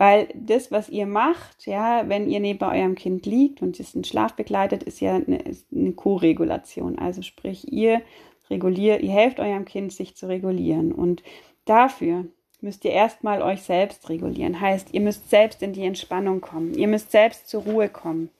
Weil 0.00 0.28
das, 0.34 0.72
was 0.72 0.88
ihr 0.88 1.06
macht, 1.06 1.66
ja, 1.66 2.08
wenn 2.08 2.30
ihr 2.30 2.40
neben 2.40 2.64
eurem 2.64 2.94
Kind 2.94 3.26
liegt 3.26 3.60
und 3.60 3.78
es 3.78 3.94
einen 3.94 4.04
Schlaf 4.04 4.32
begleitet, 4.32 4.82
ist 4.82 5.00
ja 5.00 5.16
eine, 5.16 5.42
eine 5.70 5.92
Co-Regulation. 5.92 6.98
Also 6.98 7.20
sprich, 7.20 7.70
ihr 7.70 8.00
reguliert, 8.48 9.02
ihr 9.02 9.12
helft 9.12 9.40
eurem 9.40 9.66
Kind, 9.66 9.92
sich 9.92 10.16
zu 10.16 10.26
regulieren. 10.26 10.92
Und 10.92 11.22
dafür 11.66 12.24
müsst 12.62 12.84
ihr 12.84 12.92
erstmal 12.92 13.42
euch 13.42 13.62
selbst 13.62 14.08
regulieren. 14.08 14.60
Heißt, 14.60 14.92
ihr 14.92 15.00
müsst 15.00 15.30
selbst 15.30 15.62
in 15.62 15.72
die 15.72 15.84
Entspannung 15.84 16.40
kommen. 16.40 16.74
Ihr 16.74 16.88
müsst 16.88 17.10
selbst 17.10 17.48
zur 17.48 17.62
Ruhe 17.62 17.88
kommen. 17.88 18.30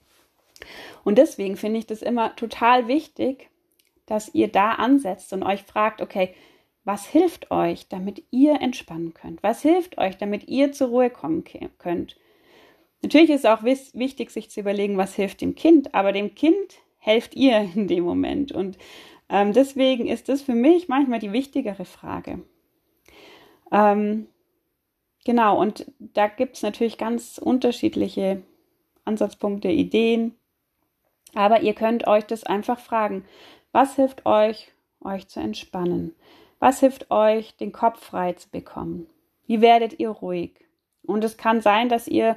Und 1.05 1.19
deswegen 1.19 1.57
finde 1.57 1.79
ich 1.79 1.87
das 1.87 2.03
immer 2.03 2.37
total 2.37 2.89
wichtig, 2.89 3.49
dass 4.07 4.35
ihr 4.35 4.49
da 4.49 4.73
ansetzt 4.73 5.33
und 5.33 5.43
euch 5.43 5.63
fragt, 5.63 6.03
okay, 6.03 6.35
was 6.85 7.07
hilft 7.07 7.51
euch, 7.51 7.89
damit 7.89 8.25
ihr 8.31 8.61
entspannen 8.61 9.15
könnt? 9.15 9.43
Was 9.43 9.63
hilft 9.63 9.99
euch, 9.99 10.17
damit 10.17 10.49
ihr 10.49 10.73
zur 10.73 10.89
Ruhe 10.89 11.11
kommen 11.11 11.45
könnt? 11.79 12.17
Natürlich 13.03 13.31
ist 13.31 13.45
es 13.45 13.47
auch 13.47 13.63
wichtig, 13.63 14.31
sich 14.31 14.51
zu 14.51 14.61
überlegen, 14.61 14.97
was 14.97 15.15
hilft 15.15 15.41
dem 15.41 15.55
Kind, 15.55 15.95
aber 15.95 16.13
dem 16.13 16.35
Kind 16.35 16.79
helft 16.99 17.35
ihr 17.35 17.71
in 17.75 17.89
dem 17.89 18.05
Moment. 18.05 18.53
Und 18.53 18.77
ähm, 19.29 19.53
deswegen 19.53 20.07
ist 20.07 20.29
das 20.29 20.43
für 20.43 20.55
mich 20.55 20.89
manchmal 20.89 21.19
die 21.19 21.33
wichtigere 21.33 21.85
Frage. 21.85 22.41
Ähm, 23.71 24.27
genau, 25.25 25.59
und 25.59 25.87
da 25.99 26.29
gibt 26.29 26.57
es 26.57 26.63
natürlich 26.63 26.99
ganz 26.99 27.39
unterschiedliche 27.39 28.43
Ansatzpunkte, 29.05 29.69
Ideen. 29.69 30.35
Aber 31.35 31.61
ihr 31.63 31.75
könnt 31.75 32.07
euch 32.07 32.25
das 32.25 32.45
einfach 32.45 32.79
fragen. 32.79 33.25
Was 33.73 33.97
hilft 33.97 34.27
euch, 34.27 34.73
euch 35.01 35.29
zu 35.29 35.41
entspannen? 35.41 36.15
Was 36.59 36.81
hilft 36.81 37.11
euch, 37.11 37.57
den 37.57 37.73
Kopf 37.73 38.05
frei 38.05 38.33
zu 38.33 38.51
bekommen? 38.51 39.07
Wie 39.47 39.61
werdet 39.61 39.99
ihr 39.99 40.11
ruhig? 40.11 40.53
Und 41.05 41.25
es 41.25 41.37
kann 41.37 41.61
sein, 41.61 41.89
dass 41.89 42.09
ihr 42.09 42.37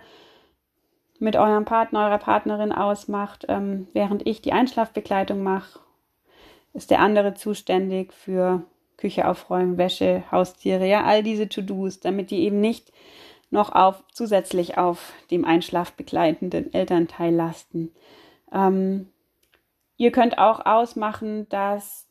mit 1.20 1.36
eurem 1.36 1.66
Partner, 1.66 2.06
eurer 2.06 2.18
Partnerin 2.18 2.72
ausmacht, 2.72 3.46
ähm, 3.48 3.88
während 3.94 4.26
ich 4.28 4.42
die 4.42 4.54
Einschlafbegleitung 4.54 5.42
mache, 5.42 5.80
ist 6.74 6.92
der 6.92 7.00
andere 7.00 7.34
zuständig 7.34 8.14
für 8.14 8.64
Küche 8.98 9.28
aufräumen, 9.28 9.78
Wäsche, 9.78 10.24
Haustiere, 10.32 10.88
ja, 10.88 11.04
all 11.04 11.24
diese 11.24 11.50
To-Dos, 11.50 12.00
damit 12.00 12.32
die 12.32 12.44
eben 12.44 12.60
nicht 12.60 12.92
noch 13.50 13.74
auf, 13.74 14.04
zusätzlich 14.12 14.78
auf 14.78 15.14
dem 15.32 15.46
einschlafbegleitenden 15.46 16.74
Elternteil 16.74 17.34
lasten. 17.34 17.92
Ähm, 18.52 19.10
ihr 19.98 20.12
könnt 20.12 20.38
auch 20.38 20.66
ausmachen, 20.66 21.48
dass 21.50 22.08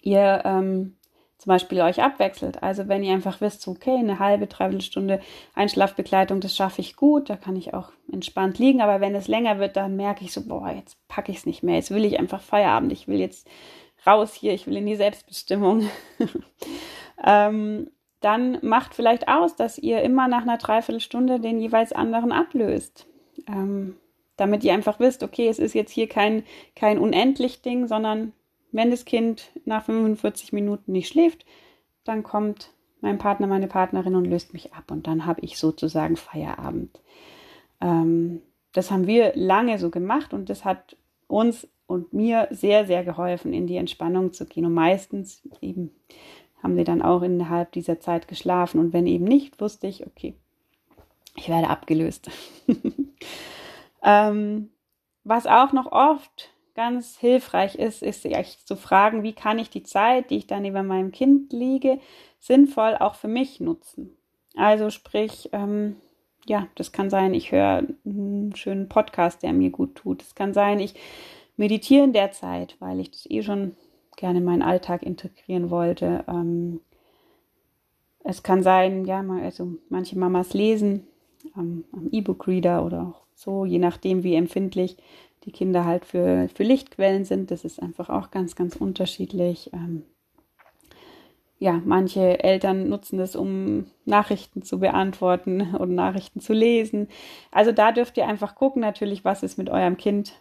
ihr 0.00 0.42
ähm, 0.44 0.96
zum 1.38 1.50
Beispiel 1.50 1.80
euch 1.80 2.02
abwechselt. 2.02 2.62
Also 2.62 2.88
wenn 2.88 3.04
ihr 3.04 3.12
einfach 3.12 3.40
wisst, 3.40 3.66
okay, 3.68 3.96
eine 3.96 4.18
halbe, 4.18 4.48
dreiviertel 4.48 4.84
Stunde 4.84 5.20
Einschlafbegleitung, 5.54 6.40
das 6.40 6.56
schaffe 6.56 6.80
ich 6.80 6.96
gut, 6.96 7.30
da 7.30 7.36
kann 7.36 7.56
ich 7.56 7.74
auch 7.74 7.90
entspannt 8.12 8.58
liegen. 8.58 8.80
Aber 8.80 9.00
wenn 9.00 9.14
es 9.14 9.28
länger 9.28 9.60
wird, 9.60 9.76
dann 9.76 9.96
merke 9.96 10.24
ich 10.24 10.32
so, 10.32 10.42
boah, 10.42 10.70
jetzt 10.70 10.96
packe 11.06 11.30
ich 11.30 11.38
es 11.38 11.46
nicht 11.46 11.62
mehr. 11.62 11.76
Jetzt 11.76 11.92
will 11.92 12.04
ich 12.04 12.18
einfach 12.18 12.40
Feierabend. 12.40 12.92
Ich 12.92 13.06
will 13.06 13.20
jetzt 13.20 13.48
raus 14.08 14.34
hier. 14.34 14.54
Ich 14.54 14.66
will 14.66 14.76
in 14.76 14.86
die 14.86 14.96
Selbstbestimmung. 14.96 15.88
ähm, 17.24 17.90
dann 18.20 18.58
macht 18.62 18.94
vielleicht 18.94 19.28
aus, 19.28 19.54
dass 19.54 19.78
ihr 19.78 20.02
immer 20.02 20.26
nach 20.28 20.42
einer 20.42 20.58
Dreiviertelstunde 20.58 21.38
den 21.40 21.60
jeweils 21.60 21.92
anderen 21.92 22.32
ablöst. 22.32 23.06
Ähm, 23.46 23.96
damit 24.36 24.64
ihr 24.64 24.72
einfach 24.72 25.00
wisst, 25.00 25.22
okay, 25.22 25.48
es 25.48 25.58
ist 25.58 25.74
jetzt 25.74 25.92
hier 25.92 26.08
kein, 26.08 26.44
kein 26.74 26.98
unendlich 26.98 27.60
Ding, 27.62 27.86
sondern 27.86 28.32
wenn 28.72 28.90
das 28.90 29.04
Kind 29.04 29.50
nach 29.64 29.84
45 29.84 30.52
Minuten 30.52 30.92
nicht 30.92 31.08
schläft, 31.08 31.44
dann 32.04 32.22
kommt 32.22 32.72
mein 33.00 33.18
Partner, 33.18 33.46
meine 33.46 33.68
Partnerin 33.68 34.14
und 34.14 34.24
löst 34.24 34.52
mich 34.52 34.74
ab 34.74 34.90
und 34.90 35.06
dann 35.06 35.26
habe 35.26 35.40
ich 35.42 35.58
sozusagen 35.58 36.16
Feierabend. 36.16 37.00
Ähm, 37.80 38.42
das 38.72 38.90
haben 38.90 39.06
wir 39.06 39.32
lange 39.34 39.78
so 39.78 39.90
gemacht 39.90 40.32
und 40.32 40.50
das 40.50 40.64
hat 40.64 40.96
uns 41.26 41.68
und 41.88 42.12
mir 42.12 42.46
sehr, 42.50 42.86
sehr 42.86 43.02
geholfen, 43.02 43.52
in 43.52 43.66
die 43.66 43.76
Entspannung 43.76 44.32
zu 44.32 44.46
gehen. 44.46 44.66
Und 44.66 44.74
meistens 44.74 45.42
eben 45.60 45.90
haben 46.62 46.76
sie 46.76 46.84
dann 46.84 47.02
auch 47.02 47.22
innerhalb 47.22 47.72
dieser 47.72 47.98
Zeit 47.98 48.28
geschlafen. 48.28 48.78
Und 48.78 48.92
wenn 48.92 49.06
eben 49.06 49.24
nicht, 49.24 49.60
wusste 49.60 49.86
ich, 49.86 50.06
okay, 50.06 50.34
ich 51.34 51.48
werde 51.48 51.70
abgelöst. 51.70 52.30
ähm, 54.02 54.68
was 55.24 55.46
auch 55.46 55.72
noch 55.72 55.90
oft 55.90 56.50
ganz 56.74 57.18
hilfreich 57.18 57.74
ist, 57.74 58.02
ist 58.02 58.22
sich 58.22 58.64
zu 58.66 58.76
fragen, 58.76 59.22
wie 59.22 59.32
kann 59.32 59.58
ich 59.58 59.70
die 59.70 59.82
Zeit, 59.82 60.30
die 60.30 60.36
ich 60.36 60.46
dann 60.46 60.62
neben 60.62 60.86
meinem 60.86 61.10
Kind 61.10 61.52
liege, 61.54 62.00
sinnvoll 62.38 62.96
auch 63.00 63.14
für 63.14 63.28
mich 63.28 63.60
nutzen. 63.60 64.14
Also 64.56 64.90
sprich, 64.90 65.48
ähm, 65.52 65.96
ja, 66.46 66.68
das 66.74 66.92
kann 66.92 67.08
sein, 67.08 67.32
ich 67.32 67.50
höre 67.50 67.84
einen 68.04 68.54
schönen 68.54 68.90
Podcast, 68.90 69.42
der 69.42 69.54
mir 69.54 69.70
gut 69.70 69.94
tut. 69.94 70.22
Es 70.22 70.34
kann 70.34 70.52
sein, 70.52 70.80
ich 70.80 70.94
meditiere 71.58 72.04
in 72.04 72.12
der 72.12 72.32
Zeit, 72.32 72.76
weil 72.78 73.00
ich 73.00 73.10
das 73.10 73.26
eh 73.28 73.42
schon 73.42 73.76
gerne 74.16 74.38
in 74.38 74.44
meinen 74.44 74.62
Alltag 74.62 75.02
integrieren 75.02 75.70
wollte. 75.70 76.24
Ähm, 76.28 76.80
es 78.24 78.42
kann 78.42 78.62
sein, 78.62 79.04
ja, 79.04 79.22
also 79.42 79.74
manche 79.88 80.18
Mamas 80.18 80.54
lesen 80.54 81.06
ähm, 81.56 81.84
am 81.92 82.08
E-Book-Reader 82.10 82.84
oder 82.84 83.02
auch 83.02 83.26
so, 83.34 83.64
je 83.64 83.78
nachdem, 83.78 84.24
wie 84.24 84.34
empfindlich 84.34 84.96
die 85.44 85.52
Kinder 85.52 85.84
halt 85.84 86.04
für, 86.04 86.48
für 86.52 86.64
Lichtquellen 86.64 87.24
sind. 87.24 87.50
Das 87.50 87.64
ist 87.64 87.80
einfach 87.80 88.08
auch 88.08 88.30
ganz, 88.30 88.56
ganz 88.56 88.76
unterschiedlich. 88.76 89.70
Ähm, 89.72 90.02
ja, 91.60 91.80
manche 91.84 92.42
Eltern 92.42 92.88
nutzen 92.88 93.18
das, 93.18 93.34
um 93.34 93.86
Nachrichten 94.04 94.62
zu 94.62 94.80
beantworten 94.80 95.74
und 95.78 95.94
Nachrichten 95.94 96.40
zu 96.40 96.52
lesen. 96.52 97.08
Also 97.50 97.72
da 97.72 97.92
dürft 97.92 98.16
ihr 98.16 98.26
einfach 98.26 98.54
gucken, 98.54 98.80
natürlich, 98.80 99.24
was 99.24 99.42
ist 99.42 99.58
mit 99.58 99.70
eurem 99.70 99.96
Kind 99.96 100.34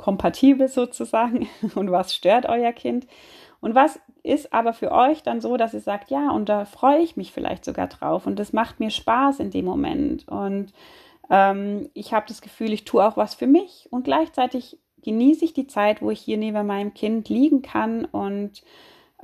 kompatibel 0.00 0.66
sozusagen 0.68 1.46
und 1.74 1.90
was 1.92 2.14
stört 2.14 2.46
euer 2.46 2.72
Kind. 2.72 3.06
Und 3.60 3.74
was 3.74 4.00
ist 4.22 4.54
aber 4.54 4.72
für 4.72 4.90
euch 4.90 5.22
dann 5.22 5.42
so, 5.42 5.58
dass 5.58 5.74
ihr 5.74 5.80
sagt, 5.80 6.10
ja, 6.10 6.30
und 6.30 6.48
da 6.48 6.64
freue 6.64 7.00
ich 7.00 7.16
mich 7.16 7.30
vielleicht 7.30 7.64
sogar 7.64 7.88
drauf 7.88 8.26
und 8.26 8.38
das 8.38 8.54
macht 8.54 8.80
mir 8.80 8.90
Spaß 8.90 9.38
in 9.40 9.50
dem 9.50 9.66
Moment. 9.66 10.26
Und 10.28 10.72
ähm, 11.28 11.90
ich 11.92 12.14
habe 12.14 12.24
das 12.26 12.40
Gefühl, 12.40 12.72
ich 12.72 12.84
tue 12.84 13.04
auch 13.06 13.18
was 13.18 13.34
für 13.34 13.46
mich 13.46 13.86
und 13.90 14.04
gleichzeitig 14.04 14.78
genieße 15.02 15.44
ich 15.44 15.52
die 15.52 15.66
Zeit, 15.66 16.00
wo 16.00 16.10
ich 16.10 16.20
hier 16.20 16.38
neben 16.38 16.66
meinem 16.66 16.94
Kind 16.94 17.28
liegen 17.28 17.60
kann 17.60 18.06
und 18.06 18.62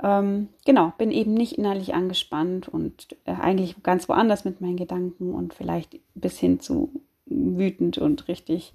ähm, 0.03 0.49
genau, 0.65 0.93
bin 0.99 1.11
eben 1.11 1.33
nicht 1.33 1.57
innerlich 1.57 1.95
angespannt 1.95 2.67
und 2.67 3.15
äh, 3.25 3.31
eigentlich 3.33 3.81
ganz 3.81 4.07
woanders 4.07 4.45
mit 4.45 4.61
meinen 4.61 4.77
Gedanken 4.77 5.33
und 5.33 5.55
vielleicht 5.55 5.99
bis 6.13 6.37
hin 6.37 6.59
zu 6.59 6.91
wütend 7.25 7.97
und 7.97 8.27
richtig, 8.27 8.73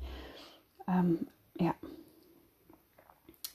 ähm, 0.88 1.28
ja. 1.58 1.74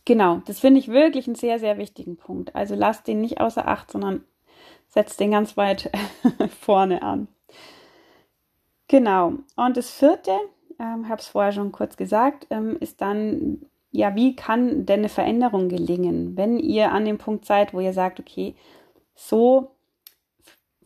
Genau, 0.06 0.42
das 0.46 0.60
finde 0.60 0.80
ich 0.80 0.88
wirklich 0.88 1.28
einen 1.28 1.36
sehr, 1.36 1.60
sehr 1.60 1.78
wichtigen 1.78 2.16
Punkt. 2.16 2.56
Also 2.56 2.76
lasst 2.76 3.08
den 3.08 3.20
nicht 3.20 3.42
außer 3.42 3.68
Acht, 3.68 3.92
sondern 3.92 4.24
setzt 4.88 5.20
den 5.20 5.32
ganz 5.32 5.58
weit 5.58 5.92
vorne 6.62 7.02
an. 7.02 7.28
Genau. 8.88 9.34
Und 9.56 9.76
das 9.76 9.92
vierte, 9.92 10.32
ähm, 10.80 11.10
habe 11.10 11.22
es 11.22 11.28
vorher 11.28 11.52
schon 11.52 11.72
kurz 11.72 11.98
gesagt, 11.98 12.48
ähm, 12.50 12.78
ist 12.80 13.02
dann, 13.02 13.66
ja, 13.92 14.16
wie 14.16 14.36
kann 14.36 14.86
denn 14.86 15.02
eine 15.02 15.10
Veränderung 15.10 15.68
gelingen, 15.70 16.38
wenn 16.38 16.58
ihr 16.58 16.92
an 16.92 17.04
dem 17.04 17.18
Punkt 17.18 17.46
seid, 17.46 17.74
wo 17.74 17.80
ihr 17.80 17.94
sagt, 17.94 18.20
okay, 18.20 18.56
so 19.14 19.72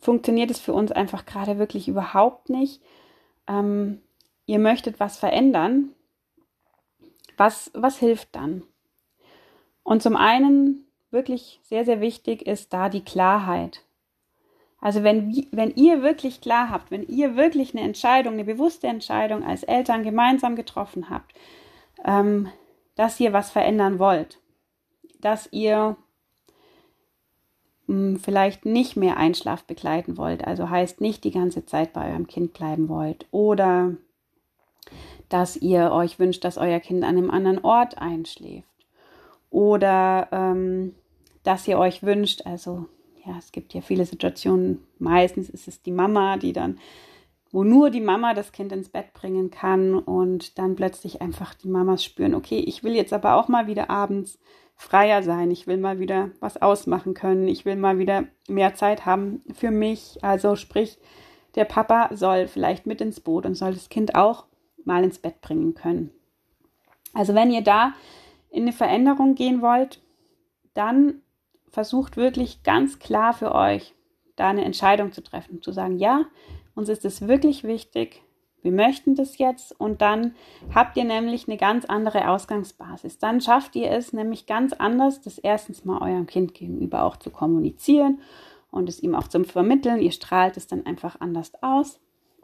funktioniert 0.00 0.50
es 0.50 0.58
für 0.58 0.72
uns 0.72 0.90
einfach 0.90 1.26
gerade 1.26 1.58
wirklich 1.58 1.86
überhaupt 1.86 2.50
nicht. 2.50 2.82
Ähm, 3.46 4.00
ihr 4.46 4.58
möchtet 4.58 4.98
was 4.98 5.16
verändern. 5.16 5.90
Was, 7.36 7.70
was 7.74 7.98
hilft 7.98 8.34
dann? 8.34 8.62
Und 9.82 10.02
zum 10.02 10.16
einen 10.16 10.86
wirklich 11.10 11.60
sehr, 11.62 11.84
sehr 11.84 12.00
wichtig 12.00 12.46
ist 12.46 12.72
da 12.72 12.88
die 12.88 13.04
Klarheit. 13.04 13.84
Also 14.80 15.04
wenn, 15.04 15.46
wenn 15.52 15.70
ihr 15.76 16.02
wirklich 16.02 16.40
klar 16.40 16.68
habt, 16.70 16.90
wenn 16.90 17.04
ihr 17.04 17.36
wirklich 17.36 17.74
eine 17.74 17.84
Entscheidung, 17.84 18.34
eine 18.34 18.44
bewusste 18.44 18.88
Entscheidung 18.88 19.44
als 19.44 19.62
Eltern 19.62 20.02
gemeinsam 20.02 20.56
getroffen 20.56 21.08
habt, 21.08 21.32
ähm, 22.04 22.48
dass 22.96 23.20
ihr 23.20 23.32
was 23.32 23.50
verändern 23.50 24.00
wollt, 24.00 24.40
dass 25.20 25.48
ihr 25.52 25.96
mh, 27.86 27.94
hm, 27.94 28.16
vielleicht 28.18 28.64
nicht 28.66 28.96
mehr 28.96 29.18
Einschlaf 29.18 29.62
begleiten 29.64 30.16
wollt, 30.16 30.44
also 30.44 30.68
heißt 30.68 31.00
nicht 31.00 31.22
die 31.22 31.30
ganze 31.30 31.64
Zeit 31.64 31.92
bei 31.92 32.10
eurem 32.10 32.26
Kind 32.26 32.52
bleiben 32.52 32.88
wollt 32.88 33.26
oder 33.30 33.96
dass 35.28 35.56
ihr 35.56 35.92
euch 35.92 36.18
wünscht, 36.18 36.44
dass 36.44 36.58
euer 36.58 36.80
Kind 36.80 37.04
an 37.04 37.16
einem 37.16 37.30
anderen 37.30 37.64
Ort 37.64 37.98
einschläft. 37.98 38.68
Oder 39.50 40.28
ähm, 40.32 40.94
dass 41.42 41.68
ihr 41.68 41.78
euch 41.78 42.02
wünscht, 42.02 42.46
also 42.46 42.86
ja, 43.24 43.36
es 43.38 43.52
gibt 43.52 43.74
ja 43.74 43.80
viele 43.80 44.04
Situationen, 44.04 44.82
meistens 44.98 45.48
ist 45.48 45.68
es 45.68 45.82
die 45.82 45.92
Mama, 45.92 46.36
die 46.36 46.52
dann, 46.52 46.78
wo 47.50 47.64
nur 47.64 47.90
die 47.90 48.00
Mama 48.00 48.34
das 48.34 48.52
Kind 48.52 48.72
ins 48.72 48.88
Bett 48.88 49.12
bringen 49.12 49.50
kann 49.50 49.94
und 49.94 50.58
dann 50.58 50.74
plötzlich 50.74 51.20
einfach 51.20 51.54
die 51.54 51.68
Mamas 51.68 52.02
spüren, 52.02 52.34
okay, 52.34 52.58
ich 52.58 52.82
will 52.82 52.94
jetzt 52.94 53.12
aber 53.12 53.36
auch 53.36 53.48
mal 53.48 53.66
wieder 53.66 53.90
abends 53.90 54.38
freier 54.74 55.22
sein, 55.22 55.50
ich 55.50 55.66
will 55.66 55.76
mal 55.76 56.00
wieder 56.00 56.30
was 56.40 56.60
ausmachen 56.60 57.14
können, 57.14 57.46
ich 57.46 57.64
will 57.64 57.76
mal 57.76 57.98
wieder 57.98 58.24
mehr 58.48 58.74
Zeit 58.74 59.06
haben 59.06 59.42
für 59.52 59.70
mich, 59.70 60.18
also 60.22 60.56
sprich, 60.56 60.98
der 61.54 61.66
Papa 61.66 62.08
soll 62.16 62.48
vielleicht 62.48 62.86
mit 62.86 63.00
ins 63.00 63.20
Boot 63.20 63.44
und 63.44 63.54
soll 63.54 63.74
das 63.74 63.90
Kind 63.90 64.14
auch 64.14 64.46
mal 64.84 65.04
ins 65.04 65.18
Bett 65.18 65.40
bringen 65.40 65.74
können. 65.74 66.10
Also 67.14 67.34
wenn 67.34 67.50
ihr 67.50 67.62
da 67.62 67.94
in 68.50 68.62
eine 68.62 68.72
Veränderung 68.72 69.34
gehen 69.34 69.62
wollt, 69.62 70.00
dann 70.74 71.22
versucht 71.68 72.16
wirklich 72.16 72.62
ganz 72.62 72.98
klar 72.98 73.32
für 73.32 73.54
euch, 73.54 73.94
da 74.36 74.48
eine 74.48 74.64
Entscheidung 74.64 75.12
zu 75.12 75.22
treffen, 75.22 75.62
zu 75.62 75.72
sagen, 75.72 75.98
ja, 75.98 76.26
uns 76.74 76.88
ist 76.88 77.04
es 77.04 77.26
wirklich 77.26 77.64
wichtig, 77.64 78.22
wir 78.62 78.72
möchten 78.72 79.16
das 79.16 79.38
jetzt 79.38 79.78
und 79.78 80.00
dann 80.02 80.34
habt 80.72 80.96
ihr 80.96 81.04
nämlich 81.04 81.48
eine 81.48 81.56
ganz 81.56 81.84
andere 81.84 82.28
Ausgangsbasis. 82.28 83.18
Dann 83.18 83.40
schafft 83.40 83.74
ihr 83.74 83.90
es 83.90 84.12
nämlich 84.12 84.46
ganz 84.46 84.72
anders, 84.72 85.20
das 85.20 85.38
erstens 85.38 85.84
mal 85.84 86.00
eurem 86.00 86.26
Kind 86.26 86.54
gegenüber 86.54 87.02
auch 87.02 87.16
zu 87.16 87.30
kommunizieren 87.30 88.20
und 88.70 88.88
es 88.88 89.02
ihm 89.02 89.16
auch 89.16 89.26
zu 89.26 89.42
vermitteln. 89.42 90.00
Ihr 90.00 90.12
strahlt 90.12 90.56
es 90.56 90.68
dann 90.68 90.86
einfach 90.86 91.20
anders 91.20 91.52
aus 91.60 91.98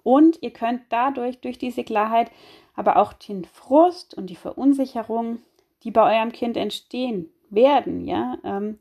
und 0.09 0.43
ihr 0.43 0.55
könnt 0.55 0.81
dadurch, 0.89 1.39
durch 1.43 1.59
diese 1.59 1.85
Klarheit, 1.85 2.31
aber 2.75 2.97
auch 2.97 3.13
den 3.13 3.45
Frust 3.45 4.15
und 4.15 4.29
die 4.29 4.37
Verunsicherung, 4.37 5.41
die 5.83 5.91
bei 5.91 6.17
eurem 6.17 6.33
Kind 6.33 6.57
entstehen 6.57 7.29
werden, 7.51 8.07
ja, 8.07 8.39
ähm, 8.43 8.79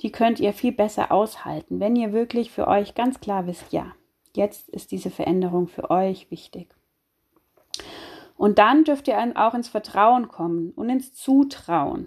die 0.00 0.10
könnt 0.10 0.40
ihr 0.40 0.54
viel 0.54 0.72
besser 0.72 1.12
aushalten, 1.12 1.80
wenn 1.80 1.96
ihr 1.96 2.14
wirklich 2.14 2.50
für 2.50 2.66
euch 2.66 2.94
ganz 2.94 3.20
klar 3.20 3.46
wisst, 3.46 3.74
ja, 3.74 3.92
jetzt 4.34 4.70
ist 4.70 4.90
diese 4.90 5.10
Veränderung 5.10 5.68
für 5.68 5.90
euch 5.90 6.30
wichtig. 6.30 6.74
Und 8.38 8.58
dann 8.58 8.84
dürft 8.84 9.06
ihr 9.06 9.18
auch 9.34 9.52
ins 9.52 9.68
Vertrauen 9.68 10.28
kommen 10.28 10.70
und 10.76 10.88
ins 10.88 11.12
Zutrauen. 11.12 12.06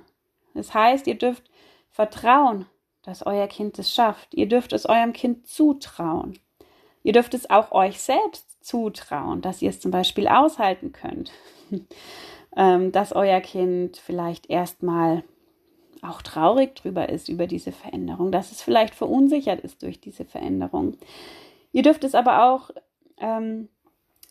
Das 0.55 0.73
heißt, 0.73 1.05
ihr 1.05 1.19
dürft 1.19 1.43
vertrauen, 1.91 2.65
dass 3.03 3.23
euer 3.23 3.45
Kind 3.45 3.77
es 3.77 3.93
schafft. 3.93 4.33
Ihr 4.33 4.47
dürft 4.47 4.73
es 4.73 4.87
eurem 4.87 5.13
Kind 5.13 5.45
zutrauen. 5.45 6.39
Ihr 7.03 7.13
dürft 7.13 7.35
es 7.35 7.51
auch 7.51 7.71
euch 7.71 8.01
selbst 8.01 8.52
zutrauen, 8.63 9.41
dass 9.41 9.61
ihr 9.61 9.69
es 9.69 9.79
zum 9.79 9.91
Beispiel 9.91 10.27
aushalten 10.27 10.91
könnt. 10.91 11.31
Ähm, 12.55 12.91
dass 12.91 13.13
euer 13.13 13.41
Kind 13.41 13.97
vielleicht 13.97 14.47
erstmal 14.47 15.23
auch 16.03 16.21
traurig 16.21 16.75
drüber 16.75 17.09
ist, 17.09 17.27
über 17.27 17.47
diese 17.47 17.71
Veränderung, 17.71 18.31
dass 18.31 18.51
es 18.51 18.61
vielleicht 18.61 18.93
verunsichert 18.93 19.61
ist 19.61 19.81
durch 19.81 19.99
diese 19.99 20.23
Veränderung. 20.23 20.97
Ihr 21.71 21.81
dürft 21.81 22.03
es 22.03 22.13
aber 22.13 22.45
auch 22.45 22.69
ähm, 23.17 23.69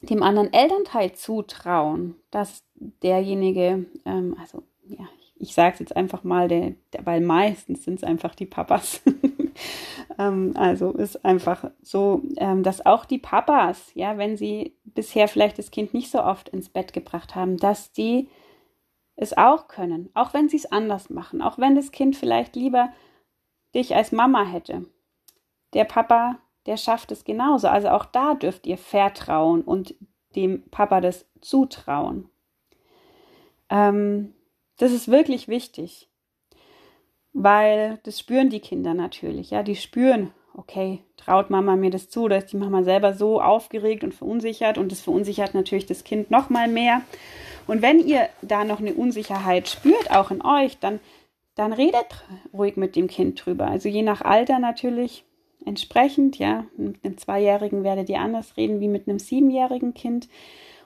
dem 0.03 0.23
anderen 0.23 0.53
Elternteil 0.53 1.13
zutrauen, 1.15 2.15
dass 2.31 2.65
derjenige, 2.75 3.87
ähm, 4.05 4.37
also 4.41 4.63
ja, 4.85 5.09
ich 5.37 5.55
sage 5.55 5.75
es 5.75 5.81
jetzt 5.81 5.97
einfach 5.97 6.23
mal, 6.25 6.49
der, 6.49 6.75
der, 6.93 7.05
weil 7.07 7.21
meistens 7.21 7.85
sind 7.85 7.97
es 7.97 8.05
einfach 8.05 8.35
die 8.35 8.47
Papas. 8.47 9.03
ähm, 10.19 10.53
also 10.57 10.93
ist 10.93 11.25
einfach 11.25 11.71
so, 11.83 12.23
ähm, 12.37 12.63
dass 12.63 12.85
auch 12.85 13.05
die 13.05 13.19
Papas, 13.19 13.91
ja, 13.95 14.19
wenn 14.19 14.37
sie 14.37 14.77
bisher 14.85 15.29
vielleicht 15.29 15.59
das 15.59 15.71
Kind 15.71 15.95
nicht 15.95 16.11
so 16.11 16.23
oft 16.23 16.49
ins 16.49 16.69
Bett 16.69 16.93
gebracht 16.93 17.35
haben, 17.35 17.57
dass 17.57 17.93
die 17.93 18.29
es 19.17 19.37
auch 19.37 19.69
können, 19.69 20.11
auch 20.15 20.35
wenn 20.35 20.49
sie 20.49 20.57
es 20.57 20.71
anders 20.71 21.11
machen, 21.11 21.43
auch 21.43 21.59
wenn 21.59 21.75
das 21.75 21.93
Kind 21.93 22.17
vielleicht 22.17 22.57
lieber 22.57 22.93
dich 23.75 23.95
als 23.95 24.13
Mama 24.13 24.45
hätte. 24.45 24.87
Der 25.75 25.85
Papa 25.85 26.39
der 26.67 26.77
schafft 26.77 27.11
es 27.13 27.25
genauso. 27.25 27.69
Also 27.69 27.89
auch 27.89 28.05
da 28.05 28.35
dürft 28.35 28.67
ihr 28.67 28.79
vertrauen 28.79 29.63
und 29.63 29.95
dem 30.37 30.69
Papa 30.71 31.01
das 31.01 31.27
zutrauen. 31.41 32.29
Ähm, 33.69 34.35
das 34.79 34.93
ist 34.93 35.09
wirklich 35.09 35.49
wichtig, 35.49 36.09
weil 37.33 37.99
das 38.05 38.19
spüren 38.19 38.51
die 38.51 38.61
Kinder 38.61 38.95
natürlich. 38.95 39.51
Ja, 39.51 39.63
die 39.63 39.77
spüren, 39.77 40.33
okay, 40.55 41.01
traut 41.17 41.51
Mama 41.51 41.77
mir 41.77 41.91
das 41.91 42.09
zu, 42.09 42.29
da 42.29 42.37
ist 42.37 42.53
die 42.53 42.57
Mama 42.57 42.83
selber 42.83 43.15
so 43.15 43.41
aufgeregt 43.41 44.05
und 44.05 44.15
verunsichert 44.15 44.79
und 44.79 44.93
das 44.93 45.01
verunsichert 45.01 45.55
natürlich 45.55 45.87
das 45.87 46.05
Kind 46.05 46.31
noch 46.31 46.51
mal 46.51 46.69
mehr. 46.69 47.03
Und 47.67 47.83
wenn 47.83 48.01
ihr 48.07 48.29
da 48.43 48.65
noch 48.65 48.81
eine 48.81 48.95
Unsicherheit 48.95 49.69
spürt, 49.69 50.11
auch 50.11 50.31
in 50.31 50.45
euch, 50.45 50.79
dann, 50.79 51.01
dann 51.55 51.73
redet 51.73 52.25
ruhig 52.53 52.77
mit 52.77 52.97
dem 52.97 53.07
Kind 53.07 53.45
drüber. 53.45 53.69
Also 53.69 53.89
je 53.89 54.03
nach 54.03 54.23
Alter 54.23 54.59
natürlich 54.59 55.25
entsprechend, 55.65 56.39
ja, 56.39 56.67
mit 56.77 57.05
einem 57.05 57.19
Zweijährigen 57.19 57.85
werdet 57.85 58.09
ihr 58.09 58.21
anders 58.21 58.57
reden 58.57 58.81
wie 58.81 58.89
mit 58.89 59.09
einem 59.09 59.19
siebenjährigen 59.19 59.95
Kind. 59.95 60.29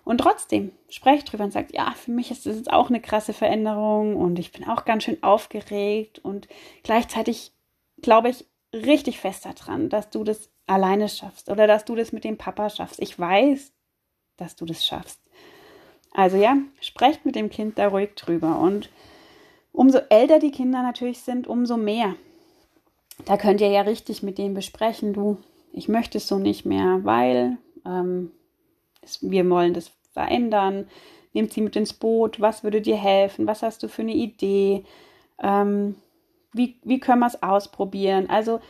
Und 0.07 0.19
trotzdem 0.19 0.73
sprecht 0.88 1.31
drüber 1.31 1.45
und 1.45 1.53
sagt, 1.53 1.75
ja, 1.75 1.92
für 1.92 2.12
mich 2.12 2.31
ist 2.31 2.47
das 2.47 2.57
jetzt 2.57 2.73
auch 2.73 2.88
eine 2.88 3.01
krasse 3.01 3.35
Veränderung 3.35 4.16
und 4.16 4.38
ich 4.38 4.53
bin 4.53 4.66
auch 4.66 4.87
ganz 4.87 5.03
schön 5.03 5.23
aufgeregt 5.23 6.21
und 6.21 6.49
gleichzeitig 6.83 7.53
glaube 8.01 8.31
ich 8.31 8.47
richtig 8.73 9.21
fest 9.21 9.45
daran, 9.45 9.90
dass 9.90 10.09
du 10.09 10.25
das 10.25 10.49
alleine 10.66 11.09
schaffst 11.09 11.51
oder 11.51 11.66
dass 11.66 11.85
du 11.85 11.95
das 11.95 12.12
mit 12.12 12.25
dem 12.25 12.38
Papa 12.38 12.71
schaffst. 12.71 13.01
Ich 13.03 13.19
weiß, 13.19 13.73
dass 14.38 14.57
du 14.57 14.64
das 14.64 14.87
schaffst. 14.87 15.21
Also 16.12 16.38
ja, 16.38 16.57
sprecht 16.81 17.27
mit 17.27 17.35
dem 17.35 17.51
Kind 17.51 17.79
da 17.79 17.88
ruhig 17.88 18.14
drüber 18.14 18.59
und 18.61 18.88
umso 19.73 19.99
älter 20.09 20.38
die 20.38 20.53
Kinder 20.53 20.83
natürlich 20.83 21.19
sind, 21.19 21.47
umso 21.47 21.77
mehr 21.77 22.14
da 23.25 23.37
könnt 23.37 23.61
ihr 23.61 23.69
ja 23.69 23.83
richtig 23.83 24.23
mit 24.23 24.38
denen 24.38 24.55
besprechen, 24.55 25.12
du, 25.12 25.38
ich 25.73 25.88
möchte 25.88 26.19
es 26.19 26.29
so 26.29 26.38
nicht 26.38 26.66
mehr, 26.66 27.01
weil 27.05 27.59
ähm, 27.85 28.31
es, 29.01 29.19
wir 29.23 29.49
wollen 29.49 29.75
das 29.75 29.90
verändern. 30.16 30.88
Nehmt 31.35 31.52
sie 31.52 31.61
mit 31.61 31.76
ins 31.76 31.92
Boot, 31.92 32.40
was 32.40 32.64
würde 32.64 32.81
dir 32.81 32.96
helfen, 32.96 33.46
was 33.46 33.62
hast 33.62 33.83
du 33.83 33.88
für 33.88 34.00
eine 34.00 34.14
Idee, 34.14 34.85
ähm, 35.42 35.96
wie, 36.55 36.81
wie 36.85 36.98
können 36.98 37.20
wir 37.20 37.26
es 37.26 37.42
ausprobieren. 37.42 38.31
Also 38.31 38.61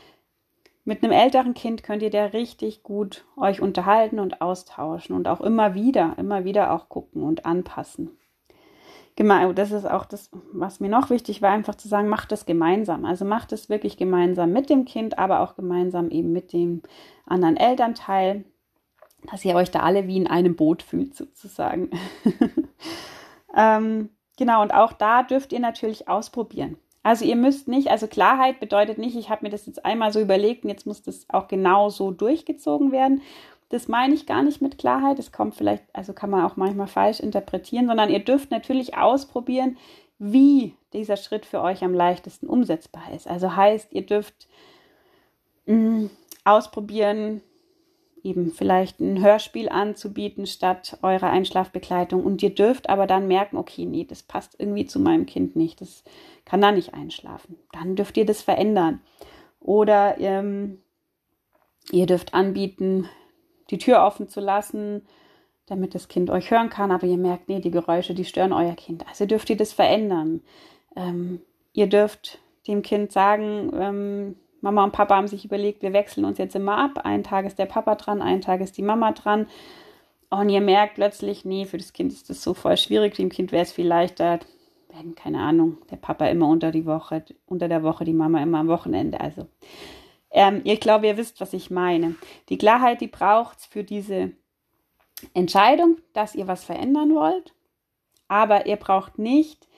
mit 0.85 1.05
einem 1.05 1.13
älteren 1.13 1.55
Kind 1.55 1.85
könnt 1.85 2.03
ihr 2.03 2.11
da 2.11 2.27
richtig 2.27 2.83
gut 2.83 3.25
euch 3.37 3.61
unterhalten 3.61 4.19
und 4.19 4.41
austauschen 4.41 5.15
und 5.15 5.29
auch 5.29 5.41
immer 5.41 5.75
wieder, 5.75 6.15
immer 6.19 6.45
wieder 6.45 6.73
auch 6.73 6.89
gucken 6.89 7.23
und 7.23 7.47
anpassen. 7.47 8.11
Genau, 9.15 9.53
das 9.53 9.71
ist 9.71 9.89
auch 9.89 10.05
das, 10.05 10.31
was 10.53 10.81
mir 10.81 10.91
noch 10.91 11.09
wichtig 11.09 11.41
war, 11.43 11.51
einfach 11.51 11.77
zu 11.77 11.87
sagen, 11.87 12.09
macht 12.09 12.33
das 12.33 12.45
gemeinsam. 12.45 13.05
Also 13.05 13.25
macht 13.25 13.53
es 13.53 13.69
wirklich 13.69 13.97
gemeinsam 13.97 14.53
mit 14.53 14.69
dem 14.69 14.85
Kind, 14.85 15.19
aber 15.19 15.41
auch 15.41 15.55
gemeinsam 15.55 16.11
eben 16.11 16.33
mit 16.33 16.53
dem 16.53 16.83
anderen 17.25 17.57
Elternteil, 17.57 18.45
dass 19.31 19.45
ihr 19.45 19.55
euch 19.55 19.71
da 19.71 19.81
alle 19.81 20.07
wie 20.07 20.17
in 20.17 20.27
einem 20.27 20.57
Boot 20.57 20.83
fühlt, 20.83 21.15
sozusagen. 21.15 21.91
ähm, 23.57 24.11
genau, 24.37 24.63
und 24.63 24.73
auch 24.73 24.93
da 24.93 25.23
dürft 25.23 25.53
ihr 25.53 25.61
natürlich 25.61 26.09
ausprobieren. 26.09 26.77
Also 27.03 27.25
ihr 27.25 27.37
müsst 27.37 27.69
nicht, 27.69 27.89
also 27.89 28.09
Klarheit 28.09 28.59
bedeutet 28.59 28.99
nicht, 28.99 29.17
ich 29.17 29.31
habe 29.31 29.45
mir 29.45 29.51
das 29.51 29.67
jetzt 29.67 29.85
einmal 29.85 30.13
so 30.13 30.21
überlegt 30.21 30.65
und 30.65 30.71
jetzt 30.71 30.87
muss 30.87 31.03
das 31.03 31.27
auch 31.29 31.47
genau 31.47 31.89
so 31.89 32.11
durchgezogen 32.11 32.91
werden, 32.91 33.23
das 33.69 33.89
meine 33.89 34.15
ich 34.15 34.27
gar 34.27 34.43
nicht 34.43 34.61
mit 34.63 34.79
Klarheit. 34.79 35.19
Das 35.19 35.33
kommt 35.33 35.55
vielleicht, 35.55 35.85
also 35.93 36.13
kann 36.13 36.31
man 36.31 36.45
auch 36.45 36.57
manchmal 36.57 36.87
falsch 36.87 37.21
interpretieren, 37.21 37.87
sondern 37.87 38.11
ihr 38.11 38.21
dürft 38.21 38.51
natürlich 38.51 38.97
ausprobieren, 38.97 39.77
wie 40.19 40.75
dieser 40.93 41.17
Schritt 41.17 41.45
für 41.45 41.61
euch 41.61 41.83
am 41.85 41.93
leichtesten 41.93 42.47
umsetzbar 42.47 43.13
ist. 43.15 43.29
Also 43.29 43.55
heißt, 43.55 43.93
ihr 43.93 44.07
dürft 44.07 44.49
mh, 45.67 45.77
mm, 45.77 46.11
ausprobieren, 46.45 47.43
eben 48.27 48.51
vielleicht 48.51 49.01
ein 49.01 49.23
Hörspiel 49.23 49.69
anzubieten 49.69 50.47
statt 50.47 50.99
eurer 51.03 51.31
Einschlafbegleitung. 51.31 52.25
Und 52.25 52.43
ihr 52.43 52.55
dürft 52.55 52.89
aber 52.89 53.07
dann 53.07 53.29
merken, 53.29 53.57
okay, 53.57 53.87
nee, 53.87 54.05
das 54.05 54.23
passt 54.23 54.59
irgendwie 54.59 54.85
zu 54.85 54.99
meinem 54.99 55.27
Kind 55.27 55.55
nicht. 55.57 55.81
Das 55.81 56.03
kann 56.45 56.61
da 56.61 56.73
nicht 56.73 56.93
einschlafen. 56.93 57.57
Dann 57.73 57.95
dürft 57.97 58.17
ihr 58.17 58.27
das 58.27 58.43
verändern. 58.43 59.01
Oder 59.61 60.19
ähm, 60.19 60.83
ihr 61.93 62.07
dürft 62.07 62.35
anbieten, 62.35 63.09
die 63.71 63.79
Tür 63.79 64.03
offen 64.05 64.29
zu 64.29 64.41
lassen, 64.41 65.03
damit 65.67 65.95
das 65.95 66.09
Kind 66.09 66.31
euch 66.31 66.51
hören 66.51 66.71
kann, 66.71 66.93
aber 66.93 67.07
ihr 67.07 67.19
merkt, 67.19 67.49
nee, 67.49 67.61
die 67.61 67.73
Geräusche, 67.73 68.15
die 68.15 68.25
stören 68.25 68.53
euer 68.53 68.75
Kind. 68.75 69.07
Also 69.09 69.27
dürft 69.27 69.51
ihr 69.51 69.57
das 69.57 69.73
verändern. 69.73 70.43
Ähm, 70.95 71.41
ihr 71.73 71.89
dürft 71.89 72.39
dem 72.69 72.83
Kind 72.83 73.13
sagen, 73.13 73.71
ähm, 73.75 74.37
Mama 74.61 74.85
und 74.85 74.93
Papa 74.93 75.17
haben 75.17 75.29
sich 75.29 75.45
überlegt, 75.45 75.83
wir 75.83 75.93
wechseln 75.93 76.25
uns 76.25 76.39
jetzt 76.39 76.57
immer 76.57 76.79
ab. 76.79 77.05
Einen 77.05 77.23
Tag 77.23 77.47
ist 77.47 77.59
der 77.59 77.67
Papa 77.67 77.95
dran, 77.95 78.23
einen 78.23 78.41
Tag 78.41 78.61
ist 78.61 78.77
die 78.77 78.83
Mama 78.83 79.13
dran. 79.13 79.47
Und 80.31 80.49
ihr 80.49 80.61
merkt 80.61 80.95
plötzlich, 80.95 81.45
nee, 81.45 81.67
für 81.67 81.79
das 81.79 81.93
Kind 81.93 82.13
ist 82.13 82.31
das 82.31 82.43
so 82.43 82.55
voll 82.55 82.77
schwierig, 82.77 83.15
dem 83.15 83.29
Kind 83.29 83.53
wäre 83.53 83.63
es 83.63 83.73
viel 83.73 83.87
leichter, 83.87 84.41
wenn, 84.93 85.15
keine 85.15 85.41
Ahnung, 85.41 85.79
der 85.91 85.97
Papa 85.97 86.27
immer 86.27 86.49
unter 86.49 86.73
die 86.73 86.87
Woche, 86.87 87.25
unter 87.47 87.69
der 87.69 87.83
Woche, 87.83 88.05
die 88.05 88.13
Mama 88.13 88.43
immer 88.43 88.59
am 88.59 88.69
Wochenende. 88.69 89.21
Also 89.21 89.47
ähm, 90.31 90.63
ich 90.65 90.81
glaube, 90.81 91.07
ihr 91.07 91.17
wisst, 91.17 91.41
was 91.41 91.53
ich 91.53 91.71
meine. 91.71 92.17
Die 92.49 92.59
Klarheit, 92.59 93.01
die 93.01 93.07
braucht 93.07 93.59
es 93.59 93.67
für 93.67 93.85
diese 93.85 94.33
Entscheidung, 95.33 95.99
dass 96.13 96.35
ihr 96.35 96.47
was 96.47 96.65
verändern 96.65 97.15
wollt, 97.15 97.55
aber 98.29 98.67
ihr 98.67 98.77
braucht 98.77 99.19
nicht 99.19 99.69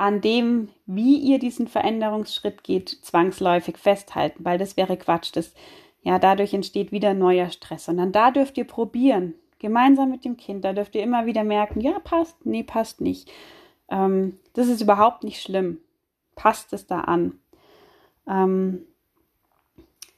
an 0.00 0.20
dem, 0.20 0.68
wie 0.86 1.16
ihr 1.16 1.38
diesen 1.38 1.68
Veränderungsschritt 1.68 2.64
geht, 2.64 2.88
zwangsläufig 2.88 3.78
festhalten, 3.78 4.44
weil 4.44 4.58
das 4.58 4.76
wäre 4.76 4.96
Quatsch. 4.96 5.30
Das, 5.34 5.54
ja, 6.02 6.18
dadurch 6.18 6.54
entsteht 6.54 6.92
wieder 6.92 7.14
neuer 7.14 7.50
Stress. 7.50 7.84
Sondern 7.84 8.12
da 8.12 8.30
dürft 8.30 8.56
ihr 8.58 8.66
probieren, 8.66 9.34
gemeinsam 9.58 10.10
mit 10.10 10.24
dem 10.24 10.36
Kind. 10.36 10.64
Da 10.64 10.72
dürft 10.72 10.94
ihr 10.94 11.02
immer 11.02 11.26
wieder 11.26 11.44
merken, 11.44 11.80
ja, 11.80 11.98
passt, 11.98 12.46
nee, 12.46 12.62
passt 12.62 13.00
nicht. 13.00 13.30
Ähm, 13.88 14.38
das 14.54 14.68
ist 14.68 14.80
überhaupt 14.80 15.24
nicht 15.24 15.42
schlimm. 15.42 15.78
Passt 16.34 16.72
es 16.72 16.86
da 16.86 17.00
an. 17.00 17.38
Ähm, 18.26 18.86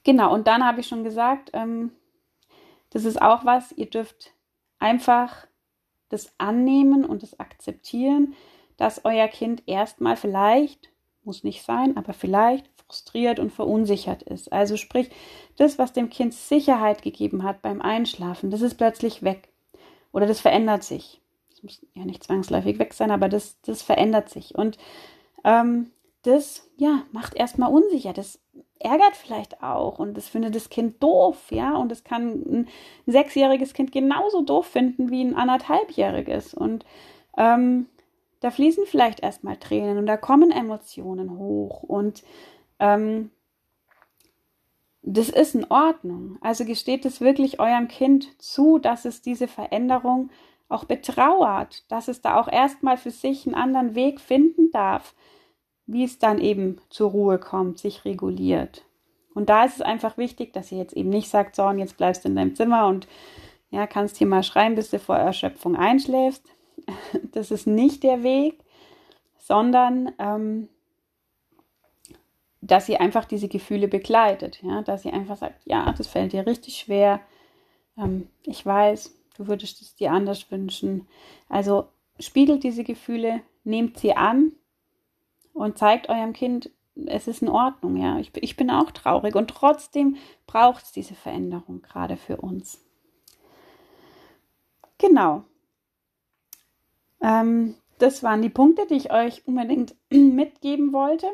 Genau, 0.04 0.34
und 0.34 0.46
dann 0.46 0.64
habe 0.64 0.80
ich 0.80 0.88
schon 0.88 1.04
gesagt, 1.04 1.50
ähm, 1.52 1.92
das 2.90 3.04
ist 3.04 3.22
auch 3.22 3.44
was, 3.44 3.72
ihr 3.72 3.86
dürft 3.86 4.32
einfach 4.78 5.46
das 6.08 6.32
annehmen 6.38 7.04
und 7.04 7.22
das 7.22 7.38
akzeptieren, 7.38 8.34
dass 8.82 9.04
euer 9.04 9.28
Kind 9.28 9.62
erstmal 9.66 10.16
vielleicht, 10.16 10.90
muss 11.22 11.44
nicht 11.44 11.62
sein, 11.62 11.96
aber 11.96 12.12
vielleicht 12.12 12.68
frustriert 12.84 13.38
und 13.38 13.52
verunsichert 13.52 14.24
ist. 14.24 14.52
Also 14.52 14.76
sprich, 14.76 15.08
das, 15.56 15.78
was 15.78 15.92
dem 15.92 16.10
Kind 16.10 16.34
Sicherheit 16.34 17.00
gegeben 17.00 17.44
hat 17.44 17.62
beim 17.62 17.80
Einschlafen, 17.80 18.50
das 18.50 18.60
ist 18.60 18.74
plötzlich 18.74 19.22
weg. 19.22 19.50
Oder 20.10 20.26
das 20.26 20.40
verändert 20.40 20.82
sich. 20.82 21.20
Das 21.50 21.62
muss 21.62 21.86
ja 21.94 22.04
nicht 22.04 22.24
zwangsläufig 22.24 22.80
weg 22.80 22.92
sein, 22.92 23.12
aber 23.12 23.28
das, 23.28 23.56
das 23.62 23.82
verändert 23.82 24.30
sich. 24.30 24.56
Und 24.56 24.78
ähm, 25.44 25.92
das, 26.22 26.68
ja, 26.76 27.04
macht 27.12 27.36
erstmal 27.36 27.72
unsicher. 27.72 28.12
Das 28.12 28.40
ärgert 28.80 29.14
vielleicht 29.14 29.62
auch 29.62 30.00
und 30.00 30.14
das 30.14 30.28
findet 30.28 30.56
das 30.56 30.70
Kind 30.70 31.00
doof, 31.00 31.52
ja. 31.52 31.76
Und 31.76 31.88
das 31.88 32.02
kann 32.02 32.32
ein, 32.32 32.68
sechsjähriges 33.06 33.74
Kind 33.74 33.92
genauso 33.92 34.42
doof 34.42 34.66
finden 34.66 35.12
wie 35.12 35.22
ein 35.22 35.36
anderthalbjähriges. 35.36 36.52
Und 36.52 36.84
ähm, 37.36 37.86
da 38.42 38.50
fließen 38.50 38.87
vielleicht 38.87 39.20
erstmal 39.20 39.57
Tränen 39.57 39.98
und 39.98 40.07
da 40.07 40.16
kommen 40.16 40.50
Emotionen 40.50 41.38
hoch 41.38 41.83
und 41.83 42.22
ähm, 42.78 43.31
das 45.02 45.28
ist 45.28 45.55
in 45.55 45.70
Ordnung. 45.70 46.38
Also 46.40 46.64
gesteht 46.64 47.05
es 47.05 47.20
wirklich 47.20 47.61
eurem 47.61 47.88
Kind 47.88 48.40
zu, 48.40 48.78
dass 48.78 49.05
es 49.05 49.22
diese 49.22 49.48
Veränderung 49.48 50.31
auch 50.68 50.85
betrauert, 50.85 51.85
dass 51.90 52.09
es 52.09 52.20
da 52.20 52.40
auch 52.40 52.48
erstmal 52.48 52.96
für 52.96 53.11
sich 53.11 53.46
einen 53.46 53.55
anderen 53.55 53.94
Weg 53.94 54.20
finden 54.20 54.70
darf, 54.72 55.14
wie 55.87 56.05
es 56.05 56.18
dann 56.18 56.38
eben 56.38 56.81
zur 56.88 57.11
Ruhe 57.11 57.38
kommt, 57.38 57.78
sich 57.78 58.05
reguliert. 58.05 58.85
Und 59.35 59.50
da 59.50 59.64
ist 59.64 59.76
es 59.76 59.83
einfach 59.83 60.18
wichtig, 60.18 60.52
dass 60.52 60.72
ihr 60.72 60.78
jetzt 60.78 60.94
eben 60.94 61.11
nicht 61.11 61.28
sagt, 61.28 61.57
so, 61.57 61.64
und 61.64 61.78
jetzt 61.78 61.96
bleibst 61.96 62.24
du 62.24 62.28
in 62.28 62.37
deinem 62.37 62.55
Zimmer 62.57 62.87
und 62.87 63.07
ja, 63.70 63.87
kannst 63.87 64.16
hier 64.16 64.26
mal 64.26 64.42
schreien, 64.42 64.74
bis 64.74 64.90
du 64.90 64.98
vor 64.98 65.16
Erschöpfung 65.16 65.76
einschläfst. 65.76 66.55
Das 67.32 67.50
ist 67.50 67.66
nicht 67.66 68.02
der 68.02 68.22
Weg, 68.22 68.58
sondern 69.38 70.12
ähm, 70.18 70.68
dass 72.61 72.88
ihr 72.88 73.00
einfach 73.00 73.24
diese 73.24 73.48
Gefühle 73.48 73.88
begleitet, 73.88 74.62
ja, 74.62 74.82
dass 74.82 75.04
ihr 75.04 75.12
einfach 75.12 75.37
sagt, 75.37 75.66
ja, 75.66 75.92
das 75.92 76.06
fällt 76.06 76.32
dir 76.32 76.46
richtig 76.46 76.78
schwer. 76.78 77.20
Ähm, 77.98 78.28
ich 78.44 78.64
weiß, 78.64 79.14
du 79.37 79.48
würdest 79.48 79.82
es 79.82 79.94
dir 79.94 80.12
anders 80.12 80.50
wünschen. 80.50 81.08
Also 81.48 81.88
spiegelt 82.20 82.62
diese 82.62 82.85
Gefühle, 82.85 83.42
nehmt 83.64 83.98
sie 83.98 84.14
an 84.14 84.52
und 85.52 85.76
zeigt 85.76 86.08
eurem 86.08 86.32
Kind, 86.32 86.70
es 87.06 87.26
ist 87.26 87.42
in 87.42 87.48
Ordnung, 87.48 87.96
ja. 87.96 88.18
Ich, 88.18 88.30
ich 88.37 88.56
bin 88.56 88.70
auch 88.70 88.90
traurig 88.90 89.35
und 89.35 89.48
trotzdem 89.50 90.16
braucht 90.46 90.85
es 90.85 90.92
diese 90.92 91.14
Veränderung 91.14 91.82
gerade 91.82 92.16
für 92.16 92.37
uns. 92.37 92.80
Genau. 94.98 95.44
Ähm, 97.22 97.74
das 97.98 98.22
waren 98.22 98.42
die 98.42 98.48
Punkte, 98.48 98.87
die 98.87 98.96
ich 98.96 99.12
euch 99.12 99.46
unbedingt 99.46 99.94
mitgeben 100.11 100.92
wollte. 100.92 101.26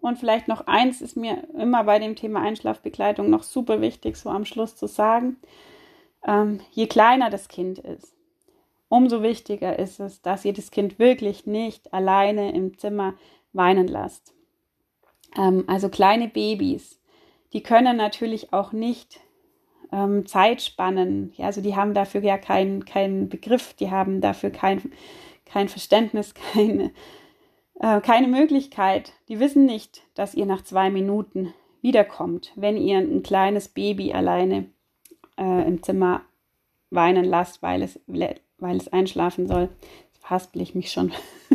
Und 0.00 0.18
vielleicht 0.18 0.48
noch 0.48 0.66
eins 0.66 1.00
ist 1.00 1.16
mir 1.16 1.48
immer 1.54 1.84
bei 1.84 1.98
dem 1.98 2.14
Thema 2.14 2.42
Einschlafbegleitung 2.42 3.30
noch 3.30 3.42
super 3.42 3.80
wichtig, 3.80 4.16
so 4.16 4.28
am 4.28 4.44
Schluss 4.44 4.76
zu 4.76 4.86
sagen. 4.86 5.38
Ähm, 6.26 6.60
je 6.72 6.86
kleiner 6.86 7.30
das 7.30 7.48
Kind 7.48 7.78
ist, 7.78 8.14
umso 8.88 9.22
wichtiger 9.22 9.78
ist 9.78 10.00
es, 10.00 10.20
dass 10.20 10.44
ihr 10.44 10.52
das 10.52 10.70
Kind 10.70 10.98
wirklich 10.98 11.46
nicht 11.46 11.94
alleine 11.94 12.52
im 12.52 12.76
Zimmer 12.76 13.14
weinen 13.54 13.88
lasst. 13.88 14.34
Ähm, 15.38 15.64
also 15.66 15.88
kleine 15.88 16.28
Babys, 16.28 17.00
die 17.54 17.62
können 17.62 17.96
natürlich 17.96 18.52
auch 18.52 18.72
nicht 18.72 19.20
ähm, 19.92 20.26
Zeitspannen, 20.26 21.32
ja, 21.36 21.46
also 21.46 21.60
die 21.60 21.76
haben 21.76 21.94
dafür 21.94 22.22
ja 22.22 22.38
keinen 22.38 22.84
kein 22.84 23.28
Begriff, 23.28 23.74
die 23.74 23.90
haben 23.90 24.20
dafür 24.20 24.50
kein, 24.50 24.92
kein 25.44 25.68
Verständnis, 25.68 26.34
keine, 26.52 26.92
äh, 27.80 28.00
keine 28.00 28.28
Möglichkeit. 28.28 29.12
Die 29.28 29.40
wissen 29.40 29.66
nicht, 29.66 30.02
dass 30.14 30.34
ihr 30.34 30.46
nach 30.46 30.62
zwei 30.62 30.90
Minuten 30.90 31.52
wiederkommt, 31.82 32.52
wenn 32.56 32.76
ihr 32.76 32.98
ein 32.98 33.22
kleines 33.22 33.68
Baby 33.68 34.12
alleine 34.12 34.66
äh, 35.38 35.66
im 35.68 35.82
Zimmer 35.82 36.22
weinen 36.90 37.24
lasst, 37.24 37.62
weil 37.62 37.82
es, 37.82 38.00
weil 38.06 38.76
es 38.76 38.92
einschlafen 38.92 39.46
soll. 39.46 39.68
Haspel 40.22 40.62
ich 40.62 40.74
mich 40.74 40.90
schon 40.90 41.12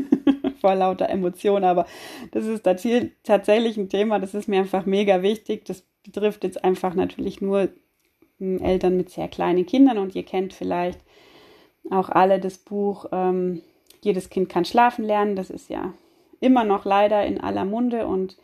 vor 0.62 0.76
lauter 0.76 1.10
Emotionen, 1.10 1.64
aber 1.64 1.88
das 2.32 2.46
ist 2.46 2.64
tatsächlich 2.64 3.78
ein 3.78 3.90
Thema, 3.90 4.20
das 4.20 4.36
ist 4.36 4.48
mir 4.48 4.60
einfach 4.60 4.86
mega 4.86 5.24
wichtig. 5.24 5.66
Das 5.66 5.84
betrifft 6.04 6.44
jetzt 6.44 6.64
einfach 6.64 6.94
natürlich 6.94 7.42
nur 7.42 7.70
Eltern 8.40 8.98
mit 8.98 9.10
sehr 9.10 9.28
kleinen 9.28 9.66
Kindern 9.66 9.98
und 9.98 10.16
ihr 10.16 10.24
kennt 10.24 10.54
vielleicht 10.54 11.00
auch 11.90 12.10
alle 12.10 12.40
das 12.40 12.58
Buch 12.58 13.06
ähm, 13.12 13.62
Jedes 14.02 14.30
Kind 14.30 14.50
kann 14.50 14.66
schlafen 14.66 15.04
lernen. 15.04 15.36
Das 15.36 15.50
ist 15.50 15.70
ja 15.70 15.94
immer 16.40 16.64
noch 16.64 16.86
leider 16.86 17.26
in 17.26 17.40
aller 17.42 17.66
Munde 17.66 18.08
und 18.08 18.38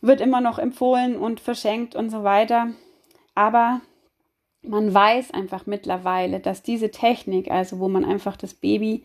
wird 0.00 0.20
immer 0.20 0.40
noch 0.40 0.58
empfohlen 0.58 1.16
und 1.16 1.40
verschenkt 1.40 1.94
und 1.94 2.10
so 2.10 2.24
weiter. 2.24 2.68
Aber 3.34 3.80
man 4.62 4.92
weiß 4.92 5.32
einfach 5.32 5.66
mittlerweile, 5.66 6.40
dass 6.40 6.62
diese 6.62 6.90
Technik, 6.90 7.50
also 7.50 7.80
wo 7.80 7.88
man 7.88 8.04
einfach 8.04 8.36
das 8.36 8.54
Baby 8.54 9.04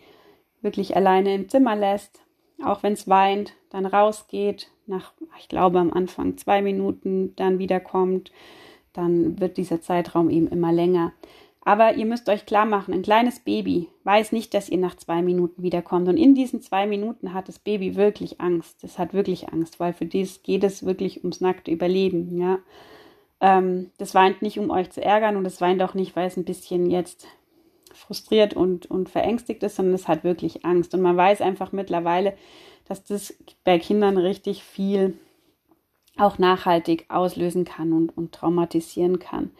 wirklich 0.62 0.96
alleine 0.96 1.36
im 1.36 1.50
Zimmer 1.50 1.76
lässt, 1.76 2.22
auch 2.64 2.82
wenn 2.82 2.94
es 2.94 3.10
weint, 3.10 3.54
dann 3.70 3.86
rausgeht, 3.86 4.70
nach, 4.88 5.12
ich 5.40 5.50
glaube, 5.50 5.80
am 5.80 5.92
Anfang 5.92 6.38
zwei 6.38 6.62
Minuten 6.62 7.36
dann 7.36 7.60
wiederkommt, 7.60 8.32
dann 8.96 9.40
wird 9.40 9.58
dieser 9.58 9.82
Zeitraum 9.82 10.30
eben 10.30 10.48
immer 10.48 10.72
länger. 10.72 11.14
Aber 11.68 11.96
ihr 11.96 12.06
müsst 12.06 12.30
euch 12.30 12.46
klar 12.46 12.68
machen, 12.68 12.94
ein 12.94 13.02
kleines 13.02 13.40
Baby 13.40 13.90
weiß 14.04 14.32
nicht, 14.32 14.54
dass 14.54 14.70
ihr 14.70 14.78
nach 14.78 14.96
zwei 14.96 15.24
Minuten 15.24 15.64
wiederkommt. 15.64 16.08
Und 16.08 16.18
in 16.18 16.36
diesen 16.36 16.62
zwei 16.62 16.86
Minuten 16.86 17.34
hat 17.34 17.48
das 17.48 17.58
Baby 17.58 17.96
wirklich 17.96 18.40
Angst. 18.40 18.84
Es 18.84 19.00
hat 19.00 19.16
wirklich 19.16 19.50
Angst, 19.50 19.80
weil 19.80 19.92
für 19.94 20.06
dies 20.06 20.44
geht 20.44 20.64
es 20.64 20.86
wirklich 20.86 21.24
ums 21.24 21.42
nackte 21.42 21.72
Überleben, 21.72 22.38
ja. 22.38 22.60
Ähm, 23.42 23.90
das 23.98 24.14
weint 24.14 24.44
nicht, 24.44 24.60
um 24.60 24.70
euch 24.70 24.92
zu 24.92 25.04
ärgern 25.04 25.38
und 25.38 25.46
es 25.46 25.60
weint 25.60 25.82
auch 25.82 25.96
nicht, 25.96 26.16
weil 26.16 26.28
es 26.28 26.38
ein 26.38 26.46
bisschen 26.46 26.90
jetzt 26.90 27.28
frustriert 27.94 28.54
und, 28.54 28.86
und 28.86 29.10
verängstigt 29.10 29.64
ist, 29.64 29.76
sondern 29.76 29.96
es 29.96 30.08
hat 30.08 30.24
wirklich 30.24 30.66
Angst. 30.66 30.94
Und 30.94 31.02
man 31.02 31.18
weiß 31.18 31.42
einfach 31.42 31.72
mittlerweile, 31.72 32.36
dass 32.88 33.04
das 33.04 33.34
bei 33.64 33.80
Kindern 33.80 34.18
richtig 34.18 34.64
viel 34.64 35.18
auch 36.17 36.38
nachhaltig 36.38 37.06
auslösen 37.10 37.65
kann 37.65 37.93
und, 37.93 38.15
und 38.17 38.32
traumatisieren 38.32 39.19
kann. 39.19 39.51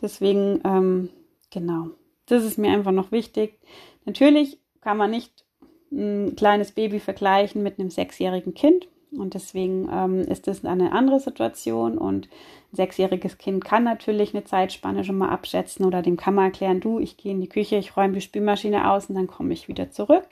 Deswegen 0.00 0.60
ähm, 0.64 1.10
Genau. 1.50 1.90
Das 2.26 2.44
ist 2.44 2.58
mir 2.58 2.70
einfach 2.70 2.92
noch 2.92 3.12
wichtig. 3.12 3.58
Natürlich 4.04 4.58
kann 4.80 4.96
man 4.96 5.10
nicht 5.10 5.44
ein 5.90 6.36
kleines 6.36 6.72
Baby 6.72 7.00
vergleichen 7.00 7.62
mit 7.62 7.78
einem 7.78 7.90
sechsjährigen 7.90 8.54
Kind. 8.54 8.88
Und 9.10 9.32
deswegen 9.32 9.88
ähm, 9.90 10.20
ist 10.20 10.46
das 10.46 10.64
eine 10.64 10.92
andere 10.92 11.18
Situation. 11.20 11.96
Und 11.96 12.28
ein 12.72 12.76
sechsjähriges 12.76 13.38
Kind 13.38 13.64
kann 13.64 13.84
natürlich 13.84 14.34
eine 14.34 14.44
Zeitspanne 14.44 15.04
schon 15.04 15.16
mal 15.16 15.30
abschätzen 15.30 15.86
oder 15.86 16.02
dem 16.02 16.18
kann 16.18 16.34
man 16.34 16.46
erklären, 16.46 16.80
du, 16.80 16.98
ich 16.98 17.16
gehe 17.16 17.32
in 17.32 17.40
die 17.40 17.48
Küche, 17.48 17.76
ich 17.76 17.96
räume 17.96 18.14
die 18.14 18.20
Spülmaschine 18.20 18.90
aus 18.90 19.06
und 19.06 19.14
dann 19.14 19.26
komme 19.26 19.54
ich 19.54 19.68
wieder 19.68 19.90
zurück. 19.90 20.26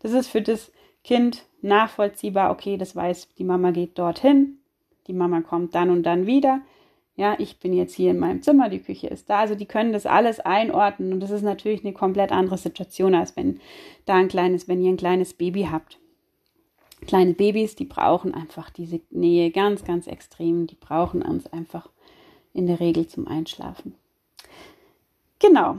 Das 0.00 0.12
ist 0.12 0.28
für 0.28 0.42
das 0.42 0.70
Kind 1.04 1.44
nachvollziehbar, 1.62 2.50
okay, 2.50 2.76
das 2.76 2.94
weiß, 2.94 3.28
die 3.38 3.44
Mama 3.44 3.70
geht 3.70 3.98
dorthin, 3.98 4.58
die 5.06 5.12
Mama 5.12 5.40
kommt 5.40 5.74
dann 5.74 5.90
und 5.90 6.04
dann 6.04 6.26
wieder. 6.26 6.60
Ja, 7.14 7.36
ich 7.38 7.58
bin 7.58 7.74
jetzt 7.74 7.94
hier 7.94 8.10
in 8.10 8.18
meinem 8.18 8.42
Zimmer, 8.42 8.68
die 8.68 8.80
Küche 8.80 9.08
ist 9.08 9.28
da. 9.28 9.40
Also 9.40 9.54
die 9.54 9.66
können 9.66 9.92
das 9.92 10.06
alles 10.06 10.40
einordnen 10.40 11.12
und 11.12 11.20
das 11.20 11.30
ist 11.30 11.42
natürlich 11.42 11.84
eine 11.84 11.92
komplett 11.92 12.32
andere 12.32 12.56
Situation, 12.56 13.14
als 13.14 13.36
wenn 13.36 13.60
da 14.06 14.14
ein 14.14 14.28
kleines, 14.28 14.66
wenn 14.66 14.82
ihr 14.82 14.90
ein 14.90 14.96
kleines 14.96 15.34
Baby 15.34 15.68
habt. 15.70 15.98
Kleine 17.06 17.34
Babys, 17.34 17.74
die 17.74 17.84
brauchen 17.84 18.32
einfach 18.32 18.70
diese 18.70 19.00
Nähe 19.10 19.50
ganz, 19.50 19.84
ganz 19.84 20.06
extrem. 20.06 20.66
Die 20.66 20.76
brauchen 20.76 21.22
uns 21.22 21.52
einfach 21.52 21.90
in 22.54 22.66
der 22.66 22.80
Regel 22.80 23.08
zum 23.08 23.26
Einschlafen. 23.26 23.94
Genau. 25.40 25.78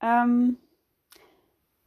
Ähm, 0.00 0.56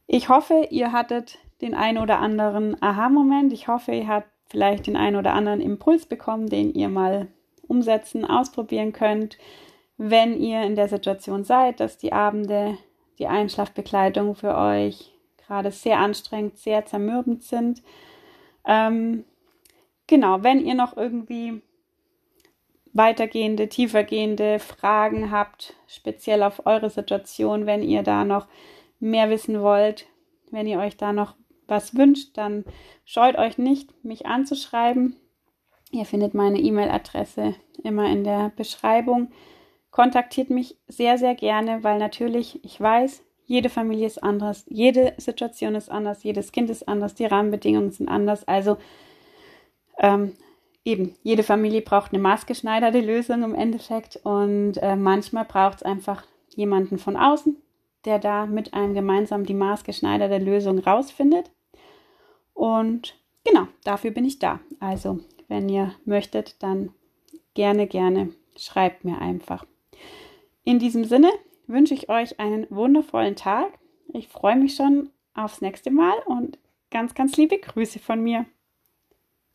ich 0.06 0.28
hoffe, 0.28 0.68
ihr 0.70 0.92
hattet 0.92 1.38
den 1.60 1.74
ein 1.74 1.98
oder 1.98 2.20
anderen 2.20 2.80
Aha-Moment. 2.80 3.52
Ich 3.52 3.68
hoffe, 3.68 3.92
ihr 3.92 4.06
habt 4.06 4.28
vielleicht 4.46 4.86
den 4.86 4.96
ein 4.96 5.16
oder 5.16 5.32
anderen 5.32 5.60
Impuls 5.60 6.06
bekommen, 6.06 6.48
den 6.48 6.72
ihr 6.74 6.88
mal 6.88 7.28
umsetzen, 7.66 8.24
ausprobieren 8.24 8.92
könnt, 8.92 9.38
wenn 9.96 10.38
ihr 10.38 10.62
in 10.62 10.76
der 10.76 10.88
Situation 10.88 11.44
seid, 11.44 11.80
dass 11.80 11.98
die 11.98 12.12
Abende, 12.12 12.78
die 13.18 13.26
Einschlafbekleidung 13.26 14.34
für 14.34 14.56
euch 14.56 15.12
gerade 15.46 15.70
sehr 15.70 15.98
anstrengend, 15.98 16.58
sehr 16.58 16.84
zermürbend 16.86 17.42
sind. 17.42 17.82
Ähm, 18.66 19.24
genau, 20.06 20.42
wenn 20.42 20.64
ihr 20.64 20.74
noch 20.74 20.96
irgendwie 20.96 21.62
weitergehende, 22.92 23.68
tiefergehende 23.68 24.58
Fragen 24.58 25.30
habt, 25.30 25.74
speziell 25.86 26.42
auf 26.42 26.66
eure 26.66 26.90
Situation, 26.90 27.66
wenn 27.66 27.82
ihr 27.82 28.02
da 28.02 28.24
noch 28.24 28.46
mehr 29.00 29.30
wissen 29.30 29.60
wollt, 29.60 30.06
wenn 30.50 30.66
ihr 30.66 30.78
euch 30.78 30.96
da 30.96 31.12
noch 31.12 31.34
was 31.66 31.96
wünscht, 31.96 32.36
dann 32.36 32.64
scheut 33.04 33.36
euch 33.36 33.58
nicht, 33.58 34.04
mich 34.04 34.26
anzuschreiben. 34.26 35.16
Ihr 35.90 36.04
findet 36.04 36.34
meine 36.34 36.58
E-Mail-Adresse 36.58 37.54
immer 37.82 38.10
in 38.10 38.24
der 38.24 38.52
Beschreibung. 38.56 39.30
kontaktiert 39.90 40.50
mich 40.50 40.76
sehr, 40.88 41.18
sehr 41.18 41.36
gerne, 41.36 41.84
weil 41.84 41.98
natürlich 41.98 42.64
ich 42.64 42.80
weiß, 42.80 43.22
jede 43.46 43.68
Familie 43.68 44.06
ist 44.06 44.22
anders, 44.22 44.64
jede 44.68 45.14
Situation 45.18 45.74
ist 45.74 45.90
anders, 45.90 46.24
jedes 46.24 46.50
Kind 46.50 46.70
ist 46.70 46.88
anders, 46.88 47.14
die 47.14 47.26
Rahmenbedingungen 47.26 47.92
sind 47.92 48.08
anders. 48.08 48.48
Also 48.48 48.76
ähm, 49.98 50.32
eben, 50.84 51.14
jede 51.22 51.42
Familie 51.42 51.82
braucht 51.82 52.12
eine 52.12 52.22
maßgeschneiderte 52.22 53.00
Lösung 53.00 53.42
im 53.42 53.54
Endeffekt 53.54 54.16
und 54.24 54.78
äh, 54.78 54.96
manchmal 54.96 55.44
braucht 55.44 55.76
es 55.76 55.82
einfach 55.82 56.24
jemanden 56.56 56.98
von 56.98 57.16
außen, 57.16 57.56
der 58.04 58.18
da 58.18 58.46
mit 58.46 58.74
einem 58.74 58.94
gemeinsam 58.94 59.44
die 59.44 59.54
maßgeschneiderte 59.54 60.38
Lösung 60.38 60.78
rausfindet. 60.78 61.50
Und 62.52 63.18
genau, 63.44 63.66
dafür 63.84 64.10
bin 64.10 64.24
ich 64.24 64.38
da. 64.38 64.60
Also, 64.80 65.20
wenn 65.48 65.68
ihr 65.68 65.94
möchtet, 66.04 66.62
dann 66.62 66.90
gerne, 67.54 67.86
gerne 67.86 68.30
schreibt 68.56 69.04
mir 69.04 69.18
einfach. 69.18 69.66
In 70.64 70.78
diesem 70.78 71.04
Sinne 71.04 71.30
wünsche 71.66 71.94
ich 71.94 72.08
euch 72.08 72.40
einen 72.40 72.66
wundervollen 72.70 73.36
Tag. 73.36 73.78
Ich 74.12 74.28
freue 74.28 74.56
mich 74.56 74.76
schon 74.76 75.10
aufs 75.34 75.60
nächste 75.60 75.90
Mal 75.90 76.16
und 76.26 76.58
ganz, 76.90 77.14
ganz 77.14 77.36
liebe 77.36 77.58
Grüße 77.58 77.98
von 77.98 78.22
mir. 78.22 78.46